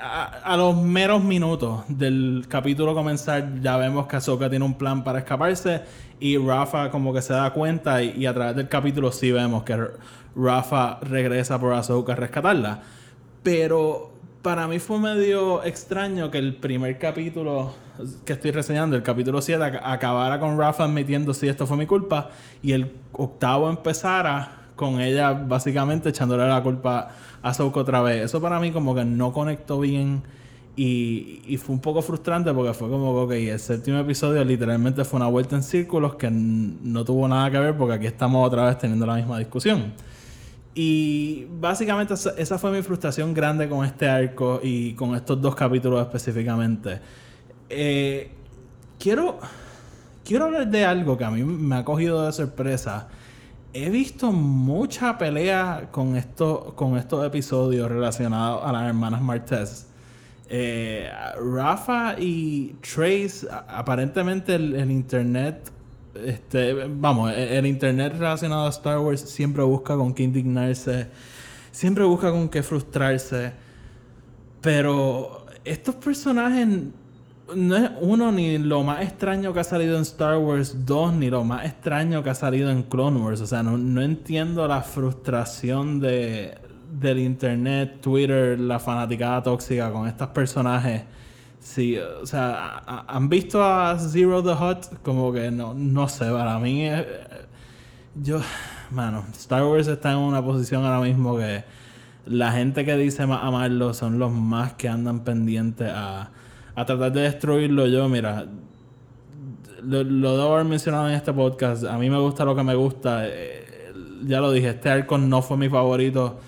a, 0.02 0.56
los 0.56 0.76
meros 0.76 1.22
minutos 1.22 1.84
del 1.86 2.46
capítulo 2.48 2.92
comenzar, 2.92 3.60
ya 3.60 3.76
vemos 3.76 4.08
que 4.08 4.16
Ahsoka 4.16 4.50
tiene 4.50 4.64
un 4.64 4.74
plan 4.74 5.04
para 5.04 5.20
escaparse 5.20 5.82
y 6.18 6.36
Rafa 6.38 6.90
como 6.90 7.14
que 7.14 7.22
se 7.22 7.34
da 7.34 7.52
cuenta 7.52 8.02
y, 8.02 8.16
y 8.18 8.26
a 8.26 8.34
través 8.34 8.56
del 8.56 8.68
capítulo 8.68 9.12
sí 9.12 9.30
vemos 9.30 9.62
que 9.62 9.78
Rafa 10.34 10.98
regresa 11.02 11.60
por 11.60 11.72
Ahsoka 11.72 12.14
a 12.14 12.16
rescatarla. 12.16 12.82
Pero 13.44 14.10
para 14.42 14.66
mí 14.66 14.80
fue 14.80 14.98
medio 14.98 15.62
extraño 15.62 16.32
que 16.32 16.38
el 16.38 16.56
primer 16.56 16.98
capítulo 16.98 17.74
que 18.24 18.32
estoy 18.34 18.50
reseñando, 18.50 18.96
el 18.96 19.02
capítulo 19.02 19.40
7, 19.42 19.62
ac- 19.62 19.80
acabara 19.82 20.38
con 20.40 20.58
Rafa 20.58 20.84
admitiendo 20.84 21.34
si 21.34 21.48
esto 21.48 21.66
fue 21.66 21.76
mi 21.76 21.86
culpa 21.86 22.30
y 22.62 22.72
el 22.72 22.92
octavo 23.12 23.68
empezara 23.70 24.58
con 24.76 25.00
ella 25.00 25.32
básicamente 25.32 26.08
echándole 26.08 26.46
la 26.48 26.62
culpa 26.62 27.10
a 27.42 27.48
Ahsoka 27.50 27.80
otra 27.80 28.02
vez. 28.02 28.24
Eso 28.24 28.40
para 28.40 28.58
mí 28.60 28.70
como 28.72 28.94
que 28.94 29.04
no 29.04 29.32
conectó 29.32 29.78
bien 29.80 30.22
y, 30.74 31.42
y 31.46 31.58
fue 31.58 31.74
un 31.74 31.80
poco 31.82 32.00
frustrante 32.00 32.52
porque 32.54 32.72
fue 32.72 32.88
como 32.88 33.28
que 33.28 33.52
el 33.52 33.58
séptimo 33.60 33.98
episodio 33.98 34.42
literalmente 34.44 35.04
fue 35.04 35.18
una 35.18 35.28
vuelta 35.28 35.54
en 35.56 35.62
círculos 35.62 36.14
que 36.14 36.30
no 36.30 37.04
tuvo 37.04 37.28
nada 37.28 37.50
que 37.50 37.58
ver 37.58 37.76
porque 37.76 37.94
aquí 37.94 38.06
estamos 38.06 38.46
otra 38.46 38.64
vez 38.64 38.78
teniendo 38.78 39.04
la 39.06 39.16
misma 39.16 39.38
discusión. 39.38 39.92
Y 40.74 41.46
básicamente 41.60 42.14
esa 42.14 42.58
fue 42.58 42.70
mi 42.72 42.80
frustración 42.82 43.34
grande 43.34 43.68
con 43.68 43.84
este 43.84 44.08
arco 44.08 44.58
y 44.62 44.94
con 44.94 45.14
estos 45.14 45.40
dos 45.40 45.54
capítulos 45.54 46.00
específicamente. 46.00 46.98
Eh, 47.74 48.30
quiero, 48.98 49.38
quiero 50.24 50.44
hablar 50.44 50.68
de 50.68 50.84
algo 50.84 51.16
que 51.16 51.24
a 51.24 51.30
mí 51.30 51.42
me 51.42 51.76
ha 51.76 51.84
cogido 51.84 52.26
de 52.26 52.32
sorpresa. 52.32 53.08
He 53.72 53.88
visto 53.88 54.30
mucha 54.30 55.16
pelea 55.16 55.88
con, 55.90 56.16
esto, 56.16 56.74
con 56.76 56.98
estos 56.98 57.26
episodios 57.26 57.90
relacionados 57.90 58.60
a 58.62 58.72
las 58.72 58.82
hermanas 58.86 59.22
Martez. 59.22 59.86
Eh, 60.50 61.10
Rafa 61.54 62.16
y 62.18 62.76
Trace, 62.82 63.48
aparentemente 63.68 64.54
el, 64.54 64.90
internet, 64.90 65.72
este, 66.14 66.74
vamos, 66.88 67.32
el, 67.32 67.38
el 67.38 67.66
internet 67.66 68.12
relacionado 68.18 68.66
a 68.66 68.68
Star 68.68 68.98
Wars 68.98 69.22
siempre 69.22 69.62
busca 69.62 69.96
con 69.96 70.12
qué 70.12 70.24
indignarse, 70.24 71.08
siempre 71.70 72.04
busca 72.04 72.30
con 72.30 72.50
qué 72.50 72.62
frustrarse. 72.62 73.54
Pero 74.60 75.46
estos 75.64 75.94
personajes 75.94 76.68
no 77.54 77.76
es 77.76 77.90
uno 78.00 78.32
ni 78.32 78.58
lo 78.58 78.82
más 78.82 79.02
extraño 79.02 79.52
que 79.52 79.60
ha 79.60 79.64
salido 79.64 79.96
en 79.96 80.02
Star 80.02 80.38
Wars 80.38 80.84
2 80.86 81.14
ni 81.14 81.30
lo 81.30 81.44
más 81.44 81.64
extraño 81.64 82.22
que 82.22 82.30
ha 82.30 82.34
salido 82.34 82.70
en 82.70 82.82
Clone 82.84 83.20
Wars. 83.20 83.40
O 83.40 83.46
sea, 83.46 83.62
no, 83.62 83.76
no 83.78 84.02
entiendo 84.02 84.66
la 84.68 84.82
frustración 84.82 86.00
de, 86.00 86.56
del 87.00 87.18
internet, 87.18 88.00
Twitter, 88.00 88.58
la 88.58 88.78
fanaticada 88.78 89.42
tóxica 89.42 89.90
con 89.92 90.06
estos 90.08 90.28
personajes. 90.28 91.02
Sí, 91.60 91.96
o 91.98 92.26
sea, 92.26 92.78
¿han 93.06 93.28
visto 93.28 93.62
a 93.62 93.96
Zero 93.98 94.42
the 94.42 94.50
Hut? 94.52 94.98
Como 95.02 95.32
que 95.32 95.50
no, 95.50 95.74
no 95.74 96.08
sé, 96.08 96.30
para 96.30 96.58
mí 96.58 96.86
es- 96.86 97.06
yo, 98.14 98.40
mano, 98.90 99.24
Star 99.32 99.64
Wars 99.64 99.86
está 99.88 100.12
en 100.12 100.18
una 100.18 100.42
posición 100.44 100.84
ahora 100.84 101.00
mismo 101.00 101.36
que 101.38 101.64
la 102.26 102.52
gente 102.52 102.84
que 102.84 102.96
dice 102.96 103.26
más 103.26 103.42
amarlo 103.42 103.94
son 103.94 104.18
los 104.18 104.30
más 104.32 104.74
que 104.74 104.88
andan 104.88 105.20
pendientes 105.20 105.90
a, 105.94 106.30
a 106.74 106.84
tratar 106.84 107.12
de 107.12 107.20
destruirlo. 107.22 107.86
Yo, 107.86 108.08
mira, 108.08 108.46
lo, 109.82 110.04
lo 110.04 110.36
debo 110.36 110.54
haber 110.54 110.66
mencionado 110.66 111.08
en 111.08 111.14
este 111.14 111.32
podcast. 111.32 111.84
A 111.84 111.98
mí 111.98 112.08
me 112.10 112.18
gusta 112.18 112.44
lo 112.44 112.54
que 112.54 112.62
me 112.62 112.74
gusta. 112.74 113.26
Eh, 113.26 113.92
ya 114.24 114.40
lo 114.40 114.52
dije, 114.52 114.70
este 114.70 114.88
arco 114.90 115.18
no 115.18 115.42
fue 115.42 115.56
mi 115.56 115.68
favorito, 115.68 116.38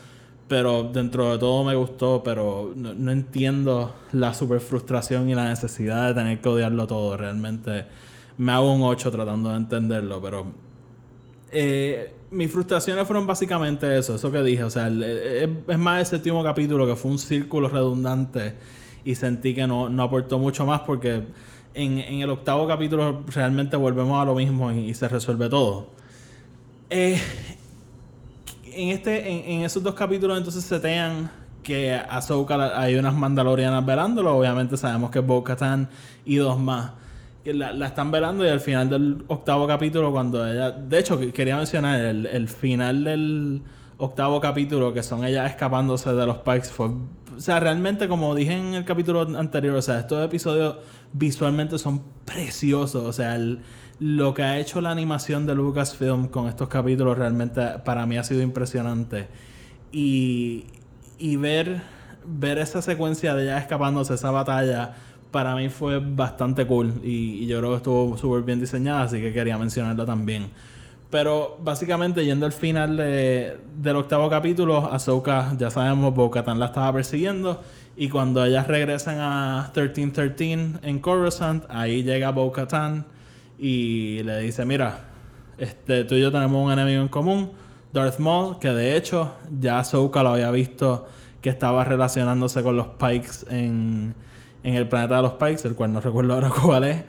pero 0.48 0.84
dentro 0.84 1.32
de 1.32 1.38
todo 1.38 1.64
me 1.64 1.74
gustó. 1.74 2.22
Pero 2.24 2.72
no, 2.76 2.94
no 2.94 3.10
entiendo 3.10 3.94
la 4.12 4.32
super 4.34 4.60
frustración 4.60 5.28
y 5.28 5.34
la 5.34 5.48
necesidad 5.48 6.08
de 6.08 6.14
tener 6.14 6.40
que 6.40 6.48
odiarlo 6.48 6.86
todo. 6.86 7.16
Realmente 7.16 7.84
me 8.38 8.52
hago 8.52 8.72
un 8.72 8.82
8 8.82 9.10
tratando 9.10 9.50
de 9.50 9.56
entenderlo, 9.56 10.20
pero 10.20 10.46
eh, 11.52 12.12
mis 12.30 12.50
frustraciones 12.50 13.06
fueron 13.06 13.26
básicamente 13.26 13.96
eso, 13.98 14.14
eso 14.16 14.30
que 14.32 14.42
dije. 14.42 14.64
O 14.64 14.70
sea, 14.70 14.86
el- 14.88 15.02
es, 15.02 15.48
es 15.68 15.78
más 15.78 16.00
el 16.00 16.06
séptimo 16.06 16.42
capítulo 16.42 16.86
que 16.86 16.96
fue 16.96 17.10
un 17.12 17.18
círculo 17.18 17.68
redundante 17.68 18.54
y 19.04 19.14
sentí 19.14 19.54
que 19.54 19.66
no, 19.66 19.88
no 19.88 20.02
aportó 20.02 20.38
mucho 20.38 20.64
más 20.66 20.80
porque 20.80 21.22
en, 21.74 21.98
en 21.98 22.20
el 22.20 22.30
octavo 22.30 22.66
capítulo 22.66 23.22
realmente 23.26 23.76
volvemos 23.76 24.20
a 24.20 24.24
lo 24.24 24.34
mismo 24.34 24.70
y, 24.72 24.90
y 24.90 24.94
se 24.94 25.08
resuelve 25.08 25.48
todo. 25.48 25.88
Eh, 26.90 27.20
en, 28.72 28.88
este, 28.90 29.52
en, 29.54 29.62
esos 29.62 29.82
dos 29.82 29.94
capítulos 29.94 30.36
entonces 30.38 30.64
setean 30.64 31.30
que 31.62 31.94
Ahsoka 31.94 32.78
hay 32.80 32.94
unas 32.96 33.14
mandalorianas 33.14 33.84
velándolo. 33.84 34.36
Obviamente 34.36 34.76
sabemos 34.76 35.10
que 35.10 35.20
Bo-Katan 35.20 35.88
y 36.24 36.36
dos 36.36 36.58
más. 36.58 36.92
La, 37.44 37.72
la 37.72 37.86
están 37.88 38.10
velando 38.10 38.44
y 38.44 38.48
al 38.48 38.60
final 38.60 38.88
del 38.88 39.24
octavo 39.28 39.66
capítulo 39.66 40.10
cuando 40.12 40.46
ella... 40.50 40.70
De 40.70 40.98
hecho, 40.98 41.18
que- 41.18 41.30
quería 41.32 41.56
mencionar 41.56 42.00
el, 42.00 42.26
el 42.26 42.48
final 42.48 43.04
del 43.04 43.62
octavo 43.98 44.40
capítulo 44.40 44.92
que 44.94 45.02
son 45.02 45.24
ellas 45.24 45.50
escapándose 45.50 46.12
de 46.12 46.26
los 46.26 46.38
Pikes 46.38 46.68
fue... 46.70 46.90
O 47.36 47.40
sea, 47.40 47.60
realmente 47.60 48.08
como 48.08 48.34
dije 48.34 48.52
en 48.52 48.74
el 48.74 48.84
capítulo 48.84 49.22
anterior, 49.38 49.76
o 49.76 49.82
sea, 49.82 50.00
estos 50.00 50.24
episodios 50.24 50.76
visualmente 51.12 51.78
son 51.78 52.02
preciosos. 52.24 53.04
O 53.04 53.12
sea, 53.12 53.38
lo 54.00 54.34
que 54.34 54.42
ha 54.42 54.58
hecho 54.58 54.80
la 54.80 54.90
animación 54.90 55.46
de 55.46 55.54
Lucasfilm 55.54 56.28
con 56.28 56.48
estos 56.48 56.68
capítulos 56.68 57.16
realmente 57.16 57.62
para 57.84 58.06
mí 58.06 58.16
ha 58.16 58.24
sido 58.24 58.42
impresionante. 58.42 59.28
Y, 59.92 60.66
y 61.18 61.36
ver, 61.36 61.82
ver 62.26 62.58
esa 62.58 62.82
secuencia 62.82 63.34
de 63.34 63.44
ella 63.44 63.58
escapándose, 63.58 64.14
esa 64.14 64.30
batalla, 64.30 64.94
para 65.30 65.56
mí 65.56 65.68
fue 65.68 65.98
bastante 65.98 66.64
cool. 66.66 67.00
Y, 67.02 67.46
yo 67.46 67.58
creo 67.58 67.70
que 67.72 67.76
estuvo 67.78 68.16
súper 68.16 68.42
bien 68.42 68.60
diseñada, 68.60 69.02
así 69.02 69.20
que 69.20 69.32
quería 69.32 69.58
mencionarlo 69.58 70.06
también. 70.06 70.50
Pero 71.14 71.56
básicamente, 71.62 72.24
yendo 72.24 72.44
al 72.44 72.50
final 72.52 72.96
de- 72.96 73.56
del 73.76 73.94
octavo 73.94 74.28
capítulo, 74.28 74.92
Ahsoka, 74.92 75.54
ya 75.56 75.70
sabemos, 75.70 76.12
Bo-Katan 76.12 76.58
la 76.58 76.66
estaba 76.66 76.92
persiguiendo. 76.92 77.62
Y 77.96 78.08
cuando 78.08 78.44
ellas 78.44 78.66
regresan 78.66 79.18
a 79.20 79.70
1313 79.72 80.80
en 80.82 80.98
Coruscant, 80.98 81.66
ahí 81.68 82.02
llega 82.02 82.32
Bo-Katan 82.32 83.06
y 83.60 84.24
le 84.24 84.40
dice: 84.40 84.64
Mira, 84.64 85.04
este, 85.56 86.02
tú 86.02 86.16
y 86.16 86.20
yo 86.20 86.32
tenemos 86.32 86.66
un 86.66 86.72
enemigo 86.72 87.00
en 87.02 87.06
común, 87.06 87.52
Darth 87.92 88.18
Maul, 88.18 88.58
que 88.58 88.70
de 88.70 88.96
hecho 88.96 89.34
ya 89.60 89.78
Ahsoka 89.78 90.20
lo 90.24 90.30
había 90.30 90.50
visto 90.50 91.06
que 91.40 91.48
estaba 91.48 91.84
relacionándose 91.84 92.60
con 92.64 92.76
los 92.76 92.88
Pikes 92.88 93.46
en, 93.50 94.16
en 94.64 94.74
el 94.74 94.88
planeta 94.88 95.14
de 95.18 95.22
los 95.22 95.34
Pikes, 95.34 95.60
el 95.68 95.76
cual 95.76 95.92
no 95.92 96.00
recuerdo 96.08 96.34
ahora 96.34 96.50
cuál 96.50 96.82
es. 96.82 97.04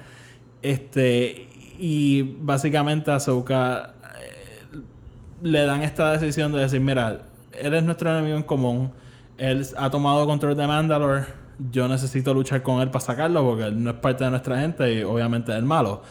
Este, 0.62 1.50
y 1.78 2.22
básicamente 2.40 3.12
Ahsoka 3.12 3.95
le 5.46 5.64
dan 5.64 5.84
esta 5.84 6.12
decisión 6.12 6.52
de 6.52 6.62
decir, 6.62 6.82
mira, 6.82 7.20
él 7.52 7.74
es 7.76 7.84
nuestro 7.84 8.10
enemigo 8.10 8.36
en 8.36 8.42
común, 8.42 8.92
él 9.38 9.64
ha 9.78 9.92
tomado 9.92 10.26
control 10.26 10.58
de 10.58 10.66
Mandalore, 10.66 11.26
yo 11.72 11.88
necesito 11.88 12.34
luchar 12.34 12.64
con 12.64 12.82
él 12.82 12.90
para 12.90 13.06
sacarlo 13.06 13.44
porque 13.44 13.66
él 13.66 13.84
no 13.84 13.92
es 13.92 13.98
parte 13.98 14.24
de 14.24 14.32
nuestra 14.32 14.60
gente 14.60 14.92
y 14.92 15.04
obviamente 15.04 15.52
es 15.52 15.60
el 15.60 15.66
malo. 15.66 16.02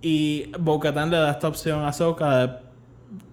Y 0.00 0.50
Bo-Katan 0.58 1.10
le 1.10 1.18
da 1.18 1.30
esta 1.30 1.48
opción 1.48 1.80
a 1.80 1.88
Ahsoka 1.88 2.38
de 2.38 2.52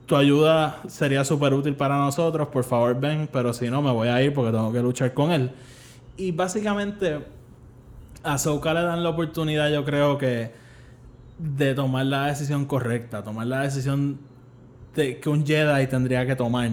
tu 0.05 0.17
ayuda 0.17 0.81
sería 0.89 1.23
súper 1.23 1.53
útil 1.53 1.75
para 1.75 1.97
nosotros, 1.97 2.49
por 2.49 2.65
favor 2.65 2.99
ven, 2.99 3.29
pero 3.31 3.53
si 3.53 3.69
no 3.69 3.81
me 3.81 3.91
voy 3.91 4.09
a 4.09 4.21
ir 4.21 4.33
porque 4.33 4.51
tengo 4.51 4.73
que 4.73 4.81
luchar 4.81 5.13
con 5.13 5.31
él. 5.31 5.51
Y 6.17 6.33
básicamente 6.33 7.25
a 8.21 8.33
Ahsoka 8.33 8.73
le 8.73 8.81
dan 8.81 9.01
la 9.01 9.11
oportunidad, 9.11 9.71
yo 9.71 9.85
creo 9.85 10.17
que, 10.17 10.51
de 11.39 11.73
tomar 11.73 12.05
la 12.05 12.25
decisión 12.25 12.65
correcta, 12.65 13.23
tomar 13.23 13.47
la 13.47 13.61
decisión 13.61 14.19
de, 14.97 15.19
que 15.19 15.29
un 15.29 15.45
Jedi 15.45 15.87
tendría 15.87 16.25
que 16.25 16.35
tomar. 16.35 16.69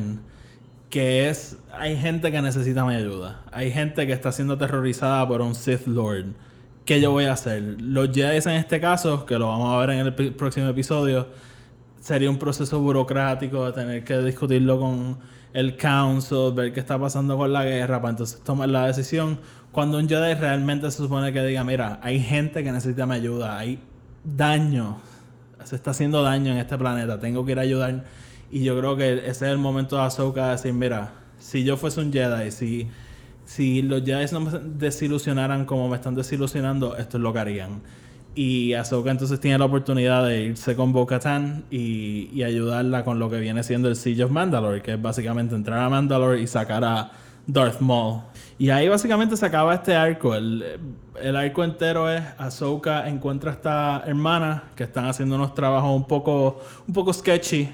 Que 0.91 1.29
es, 1.29 1.57
hay 1.73 1.97
gente 1.97 2.33
que 2.33 2.43
necesita 2.43 2.85
mi 2.85 2.95
ayuda. 2.95 3.43
Hay 3.53 3.71
gente 3.71 4.07
que 4.07 4.13
está 4.13 4.33
siendo 4.33 4.55
aterrorizada 4.55 5.27
por 5.29 5.41
un 5.41 5.55
Sith 5.55 5.87
Lord. 5.87 6.35
¿Qué 6.85 7.01
yo 7.01 7.13
voy 7.13 7.27
a 7.27 7.35
hacer? 7.35 7.81
Los 7.81 8.11
Jedi 8.11 8.37
en 8.37 8.57
este 8.57 8.81
caso, 8.81 9.25
que 9.25 9.39
lo 9.39 9.49
vamos 9.49 9.73
a 9.73 9.79
ver 9.79 9.91
en 9.91 10.07
el 10.07 10.35
próximo 10.35 10.69
episodio, 10.69 11.29
sería 12.01 12.29
un 12.29 12.39
proceso 12.39 12.81
burocrático 12.81 13.65
de 13.67 13.73
tener 13.73 14.05
que 14.05 14.19
discutirlo 14.19 14.79
con 14.79 15.19
el 15.55 15.77
council, 15.77 16.53
ver 16.53 16.73
qué 16.73 16.81
está 16.81 16.99
pasando 16.99 17.39
con 17.39 17.53
la 17.53 17.65
guerra, 17.65 18.03
para 18.03 18.11
entonces 18.11 18.41
tomar 18.43 18.69
la 18.69 18.87
decisión. 18.87 19.39
Cuando 19.73 19.99
un 19.99 20.09
Jedi 20.09 20.35
realmente 20.35 20.91
se 20.91 20.99
supone 20.99 21.33
que 21.33 21.43
diga, 21.43 21.65
mira, 21.65 21.99
hay 22.03 22.21
gente 22.21 22.63
que 22.63 22.71
necesita 22.71 23.07
mi 23.07 23.15
ayuda, 23.15 23.59
hay 23.59 23.79
daño, 24.23 24.99
se 25.65 25.77
está 25.77 25.91
haciendo 25.91 26.23
daño 26.23 26.53
en 26.53 26.59
este 26.59 26.77
planeta, 26.79 27.19
tengo 27.19 27.45
que 27.45 27.53
ir 27.53 27.59
a 27.59 27.63
ayudar. 27.63 28.05
Y 28.51 28.63
yo 28.63 28.79
creo 28.79 28.97
que 28.97 29.15
ese 29.15 29.31
es 29.31 29.43
el 29.43 29.59
momento 29.59 29.97
de 29.97 30.03
Ahsoka 30.03 30.47
de 30.47 30.51
decir, 30.53 30.73
mira, 30.73 31.13
si 31.39 31.65
yo 31.65 31.77
fuese 31.77 32.01
un 32.01 32.13
Jedi, 32.13 32.51
si, 32.51 32.89
si 33.45 33.83
los 33.83 34.05
Jedi 34.05 34.27
no 34.33 34.41
me 34.41 34.59
desilusionaran 34.59 35.65
como 35.65 35.89
me 35.89 35.97
están 35.97 36.15
desilusionando, 36.15 36.97
esto 36.97 37.17
es 37.17 37.23
lo 37.23 37.33
que 37.33 37.39
harían. 37.39 37.83
Y 38.35 38.75
Ahsoka 38.75 39.11
entonces 39.11 39.39
tiene 39.41 39.59
la 39.59 39.65
oportunidad 39.65 40.27
de 40.27 40.43
irse 40.43 40.75
con 40.75 40.93
Bo-Katan 40.93 41.65
y, 41.71 42.31
y, 42.33 42.43
ayudarla 42.43 43.05
con 43.05 43.19
lo 43.19 43.31
que 43.31 43.39
viene 43.39 43.63
siendo 43.63 43.89
el 43.89 43.97
Siege 43.97 44.25
of 44.25 44.31
Mandalore, 44.31 44.83
que 44.83 44.95
es 44.95 45.03
básicamente 45.03 45.55
entrar 45.55 45.79
a 45.79 45.89
Mandalore 45.89 46.41
y 46.41 46.47
sacar 46.47 46.85
a 46.85 47.13
Darth 47.47 47.81
Maul. 47.81 48.23
Y 48.59 48.71
ahí 48.71 48.89
básicamente 48.89 49.37
se 49.37 49.47
acaba 49.47 49.75
este 49.75 49.95
arco. 49.97 50.35
El, 50.35 50.79
el 51.21 51.37
arco 51.37 51.65
entero 51.65 52.11
es 52.11 52.23
Ahsoka 52.39 53.09
encuentra 53.09 53.51
a 53.51 53.55
esta 53.55 54.03
hermana 54.07 54.65
que 54.77 54.85
están 54.85 55.07
haciendo 55.07 55.37
unos 55.37 55.55
trabajos 55.55 55.95
un 55.95 56.07
poco, 56.07 56.61
un 56.87 56.95
poco 56.95 57.13
sketchy. 57.13 57.69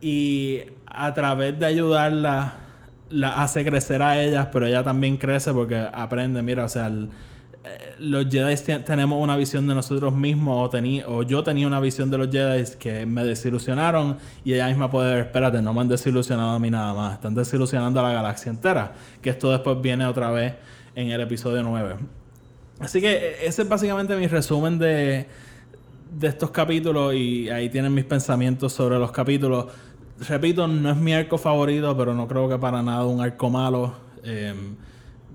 Y 0.00 0.60
a 0.86 1.12
través 1.12 1.58
de 1.58 1.66
ayudarla, 1.66 2.54
la 3.10 3.42
hace 3.42 3.64
crecer 3.64 4.02
a 4.02 4.20
ellas, 4.20 4.48
pero 4.52 4.66
ella 4.66 4.82
también 4.82 5.16
crece 5.16 5.52
porque 5.52 5.86
aprende, 5.92 6.42
mira, 6.42 6.64
o 6.64 6.68
sea, 6.68 6.90
los 7.98 8.26
Jedi 8.28 8.54
tenemos 8.84 9.22
una 9.22 9.36
visión 9.36 9.66
de 9.66 9.74
nosotros 9.74 10.14
mismos 10.14 10.70
o, 10.74 11.10
o 11.12 11.22
yo 11.22 11.42
tenía 11.42 11.66
una 11.66 11.80
visión 11.80 12.10
de 12.10 12.18
los 12.18 12.30
Jedi 12.30 12.64
que 12.78 13.06
me 13.06 13.24
desilusionaron 13.24 14.18
y 14.44 14.52
ella 14.52 14.68
misma 14.68 14.90
puede 14.90 15.14
ver, 15.14 15.26
espérate, 15.26 15.62
no 15.62 15.72
me 15.72 15.80
han 15.80 15.88
desilusionado 15.88 16.50
a 16.50 16.58
mí 16.58 16.70
nada 16.70 16.94
más, 16.94 17.14
están 17.14 17.34
desilusionando 17.34 18.00
a 18.00 18.02
la 18.04 18.12
galaxia 18.12 18.50
entera, 18.50 18.92
que 19.22 19.30
esto 19.30 19.50
después 19.50 19.80
viene 19.80 20.06
otra 20.06 20.30
vez 20.30 20.54
en 20.94 21.10
el 21.10 21.20
episodio 21.20 21.62
9. 21.62 21.96
Así 22.80 23.00
que 23.00 23.12
e, 23.12 23.46
ese 23.46 23.62
es 23.62 23.68
básicamente 23.68 24.16
mi 24.16 24.26
resumen 24.26 24.78
de, 24.78 25.26
de 26.10 26.28
estos 26.28 26.50
capítulos 26.50 27.14
y 27.14 27.48
ahí 27.48 27.68
tienen 27.68 27.94
mis 27.94 28.04
pensamientos 28.04 28.72
sobre 28.72 28.98
los 28.98 29.12
capítulos. 29.12 29.66
Repito, 30.28 30.66
no 30.66 30.90
es 30.90 30.96
mi 30.96 31.12
arco 31.14 31.38
favorito, 31.38 31.96
pero 31.96 32.14
no 32.14 32.26
creo 32.26 32.48
que 32.48 32.58
para 32.58 32.82
nada 32.82 33.04
un 33.04 33.20
arco 33.20 33.50
malo. 33.50 33.94
Eh, 34.22 34.54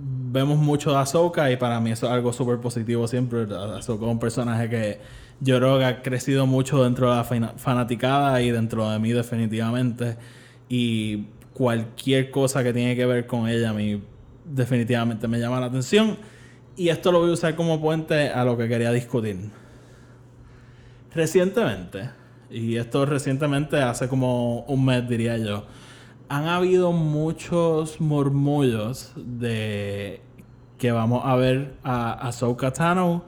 vemos 0.04 0.58
mucho 0.58 0.92
de 0.92 0.98
Ahsoka 0.98 1.52
y 1.52 1.58
para 1.58 1.80
mí 1.80 1.92
es 1.92 2.04
algo 2.04 2.34
súper 2.34 2.60
positivo 2.60 3.08
siempre. 3.08 3.44
Ahsoka 3.44 4.06
es 4.06 4.12
un 4.12 4.20
personaje 4.20 4.70
que 4.70 5.00
yo 5.40 5.58
creo 5.58 5.80
que 5.80 5.86
ha 5.86 6.02
crecido 6.02 6.46
mucho 6.46 6.84
dentro 6.84 7.10
de 7.10 7.16
la 7.18 7.24
fanaticada 7.58 8.42
y 8.42 8.52
dentro 8.52 8.90
de 8.90 9.00
mí 9.00 9.12
definitivamente. 9.12 10.18
Y 10.70 11.26
cualquier 11.54 12.32
cosa 12.32 12.64
que 12.64 12.74
tiene 12.74 12.96
que 12.96 13.06
ver 13.06 13.28
con 13.28 13.48
ella 13.48 13.72
a 13.72 13.74
mí 13.74 14.02
definitivamente 14.46 15.28
me 15.28 15.40
llama 15.40 15.60
la 15.60 15.68
atención. 15.68 16.18
Y 16.78 16.90
esto 16.90 17.12
lo 17.12 17.20
voy 17.20 17.30
a 17.32 17.34
usar 17.34 17.56
como 17.56 17.82
puente 17.82 18.30
a 18.30 18.44
lo 18.46 18.58
que 18.58 18.68
quería 18.68 18.92
discutir. 18.92 19.50
Recientemente, 21.14 22.10
y 22.50 22.78
esto 22.78 23.06
recientemente 23.06 23.78
hace 23.78 24.08
como 24.08 24.62
un 24.62 24.86
mes 24.86 25.08
diría 25.08 25.38
yo, 25.38 25.66
han 26.32 26.48
habido 26.48 26.94
muchos 26.94 28.00
murmullos 28.00 29.12
de 29.18 30.22
que 30.78 30.94
vamos 30.94 31.24
a 31.26 31.36
ver 31.36 31.74
a 31.84 32.14
Ahsoka 32.26 32.72
Tano 32.72 33.26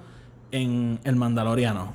en 0.52 1.02
El 1.04 1.18
Mandaloriano. 1.18 1.92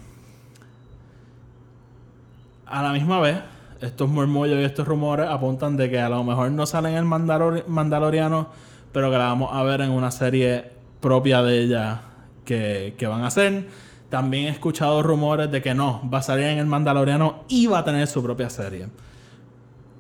A 2.67 2.83
la 2.83 2.93
misma 2.93 3.21
vez, 3.21 3.39
estos 3.81 4.11
murmullos 4.11 4.61
y 4.61 4.65
estos 4.65 4.87
rumores 4.87 5.27
apuntan 5.31 5.79
de 5.79 5.89
que 5.89 5.99
a 5.99 6.11
lo 6.11 6.23
mejor 6.25 6.51
no 6.51 6.67
sale 6.67 6.91
en 6.91 6.97
el 6.97 7.05
Mandaloriano, 7.07 8.49
pero 8.93 9.11
que 9.11 9.17
la 9.17 9.29
vamos 9.29 9.49
a 9.55 9.63
ver 9.63 9.81
en 9.81 9.93
una 9.93 10.11
serie 10.11 10.73
propia 11.01 11.43
de 11.43 11.59
ella 11.59 12.03
que, 12.45 12.97
que 12.99 13.07
van 13.07 13.23
a 13.23 13.29
hacer. 13.29 13.67
También 14.11 14.45
he 14.45 14.51
escuchado 14.51 15.03
rumores 15.03 15.51
de 15.51 15.63
que 15.63 15.73
no, 15.73 16.03
va 16.13 16.19
a 16.19 16.23
salir 16.23 16.45
en 16.45 16.59
el 16.59 16.67
Mandaloriano 16.67 17.45
y 17.49 17.67
va 17.67 17.79
a 17.79 17.85
tener 17.85 18.07
su 18.09 18.23
propia 18.23 18.51
serie 18.51 18.89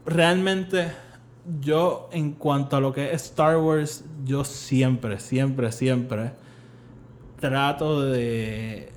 realmente 0.09 0.91
yo 1.61 2.09
en 2.13 2.33
cuanto 2.33 2.77
a 2.77 2.81
lo 2.81 2.93
que 2.93 3.13
es 3.13 3.25
Star 3.25 3.57
Wars, 3.57 4.05
yo 4.25 4.45
siempre, 4.45 5.19
siempre, 5.19 5.73
siempre 5.73 6.33
trato 7.41 8.03
de 8.03 8.93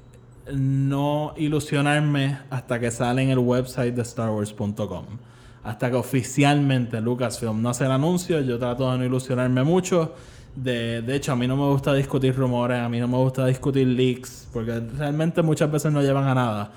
no 0.51 1.33
ilusionarme 1.37 2.39
hasta 2.49 2.79
que 2.79 2.91
sale 2.91 3.21
en 3.21 3.29
el 3.29 3.39
website 3.39 3.93
de 3.93 4.03
StarWars.com. 4.03 5.05
Hasta 5.63 5.91
que 5.91 5.95
oficialmente 5.95 6.99
Lucasfilm 6.99 7.61
no 7.61 7.69
hace 7.69 7.85
el 7.85 7.91
anuncio, 7.91 8.41
yo 8.41 8.57
trato 8.57 8.91
de 8.91 8.97
no 8.97 9.05
ilusionarme 9.05 9.63
mucho. 9.63 10.15
De, 10.55 11.01
de 11.01 11.15
hecho, 11.15 11.31
a 11.31 11.35
mí 11.35 11.47
no 11.47 11.55
me 11.55 11.65
gusta 11.65 11.93
discutir 11.93 12.35
rumores, 12.35 12.79
a 12.79 12.89
mí 12.89 12.99
no 12.99 13.07
me 13.07 13.17
gusta 13.17 13.45
discutir 13.45 13.87
leaks, 13.87 14.49
porque 14.51 14.79
realmente 14.97 15.41
muchas 15.43 15.71
veces 15.71 15.93
no 15.93 16.01
llevan 16.01 16.27
a 16.27 16.33
nada. 16.33 16.71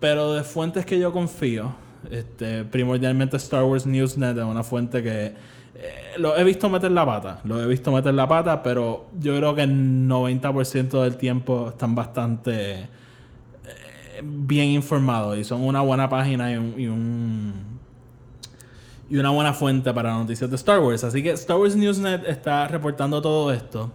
Pero 0.00 0.32
de 0.32 0.42
fuentes 0.42 0.86
que 0.86 0.98
yo 0.98 1.12
confío, 1.12 1.74
este, 2.10 2.64
primordialmente 2.64 3.36
Star 3.36 3.64
Wars 3.64 3.86
Newsnet 3.86 4.36
es 4.36 4.44
una 4.44 4.62
fuente 4.62 5.02
que 5.02 5.26
eh, 5.26 5.34
lo 6.18 6.36
he 6.36 6.44
visto 6.44 6.68
meter 6.68 6.90
la 6.90 7.04
pata, 7.04 7.40
lo 7.44 7.60
he 7.60 7.66
visto 7.66 7.90
meter 7.90 8.14
la 8.14 8.28
pata, 8.28 8.62
pero 8.62 9.06
yo 9.18 9.36
creo 9.36 9.54
que 9.54 9.62
el 9.62 10.08
90% 10.08 11.02
del 11.02 11.16
tiempo 11.16 11.70
están 11.70 11.94
bastante 11.94 12.82
eh, 12.82 12.86
bien 14.22 14.68
informados 14.68 15.36
y 15.36 15.44
son 15.44 15.62
una 15.62 15.80
buena 15.80 16.08
página 16.08 16.52
y 16.52 16.56
un, 16.56 17.74
y 19.10 19.16
una 19.16 19.30
buena 19.30 19.52
fuente 19.52 19.92
para 19.92 20.12
noticias 20.14 20.48
de 20.48 20.56
Star 20.56 20.80
Wars. 20.80 21.04
Así 21.04 21.22
que 21.22 21.30
Star 21.32 21.56
Wars 21.56 21.76
Newsnet 21.76 22.24
está 22.28 22.68
reportando 22.68 23.20
todo 23.20 23.52
esto. 23.52 23.90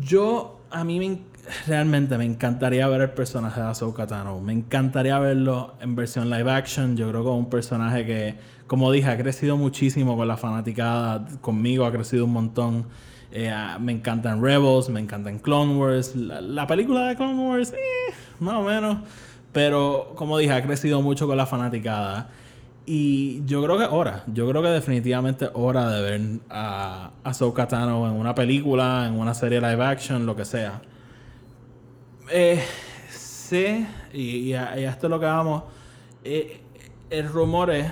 Yo, 0.00 0.60
a 0.70 0.84
mí 0.84 0.98
me, 0.98 1.20
realmente 1.66 2.18
me 2.18 2.24
encantaría 2.24 2.86
ver 2.88 3.02
el 3.02 3.10
personaje 3.10 3.60
de 3.60 3.66
Ahsoka 3.66 4.06
Tano. 4.06 4.40
Me 4.40 4.52
encantaría 4.52 5.18
verlo 5.18 5.74
en 5.80 5.94
versión 5.96 6.30
live 6.30 6.50
action. 6.50 6.96
Yo 6.96 7.08
creo 7.08 7.22
que 7.22 7.30
es 7.30 7.36
un 7.36 7.50
personaje 7.50 8.06
que, 8.06 8.34
como 8.66 8.90
dije, 8.92 9.08
ha 9.08 9.16
crecido 9.16 9.56
muchísimo 9.56 10.16
con 10.16 10.28
la 10.28 10.36
fanaticada. 10.36 11.26
Conmigo 11.40 11.84
ha 11.84 11.92
crecido 11.92 12.24
un 12.24 12.32
montón. 12.32 12.86
Eh, 13.30 13.52
me 13.80 13.92
encantan 13.92 14.42
Rebels, 14.42 14.88
me 14.88 15.00
encantan 15.00 15.38
Clone 15.38 15.76
Wars. 15.76 16.14
La, 16.16 16.66
película 16.66 17.08
de 17.08 17.16
Clone 17.16 17.48
Wars, 17.48 17.72
eh, 17.72 18.14
más 18.40 18.54
o 18.54 18.62
menos. 18.62 18.98
Pero, 19.52 20.12
como 20.14 20.38
dije, 20.38 20.52
ha 20.52 20.62
crecido 20.62 21.02
mucho 21.02 21.26
con 21.26 21.36
la 21.36 21.46
fanaticada. 21.46 22.30
Y 22.86 23.44
yo 23.44 23.62
creo 23.62 23.76
que 23.76 23.84
hora, 23.84 24.24
yo 24.28 24.48
creo 24.48 24.62
que 24.62 24.68
definitivamente 24.68 25.50
hora 25.52 25.90
de 25.90 26.00
ver 26.00 26.20
a 26.48 27.10
Ahsoka 27.22 27.68
Tano 27.68 28.08
en 28.08 28.14
una 28.14 28.34
película, 28.34 29.06
en 29.06 29.18
una 29.18 29.34
serie 29.34 29.60
live 29.60 29.84
action, 29.84 30.24
lo 30.24 30.34
que 30.34 30.46
sea. 30.46 30.80
Eh, 32.30 32.62
sé, 33.10 33.86
y, 34.12 34.52
esto 34.52 35.06
es 35.06 35.10
lo 35.10 35.18
que 35.18 35.26
vamos. 35.26 35.62
Eh, 36.24 36.60
el 37.08 37.28
rumor 37.28 37.70
es 37.70 37.90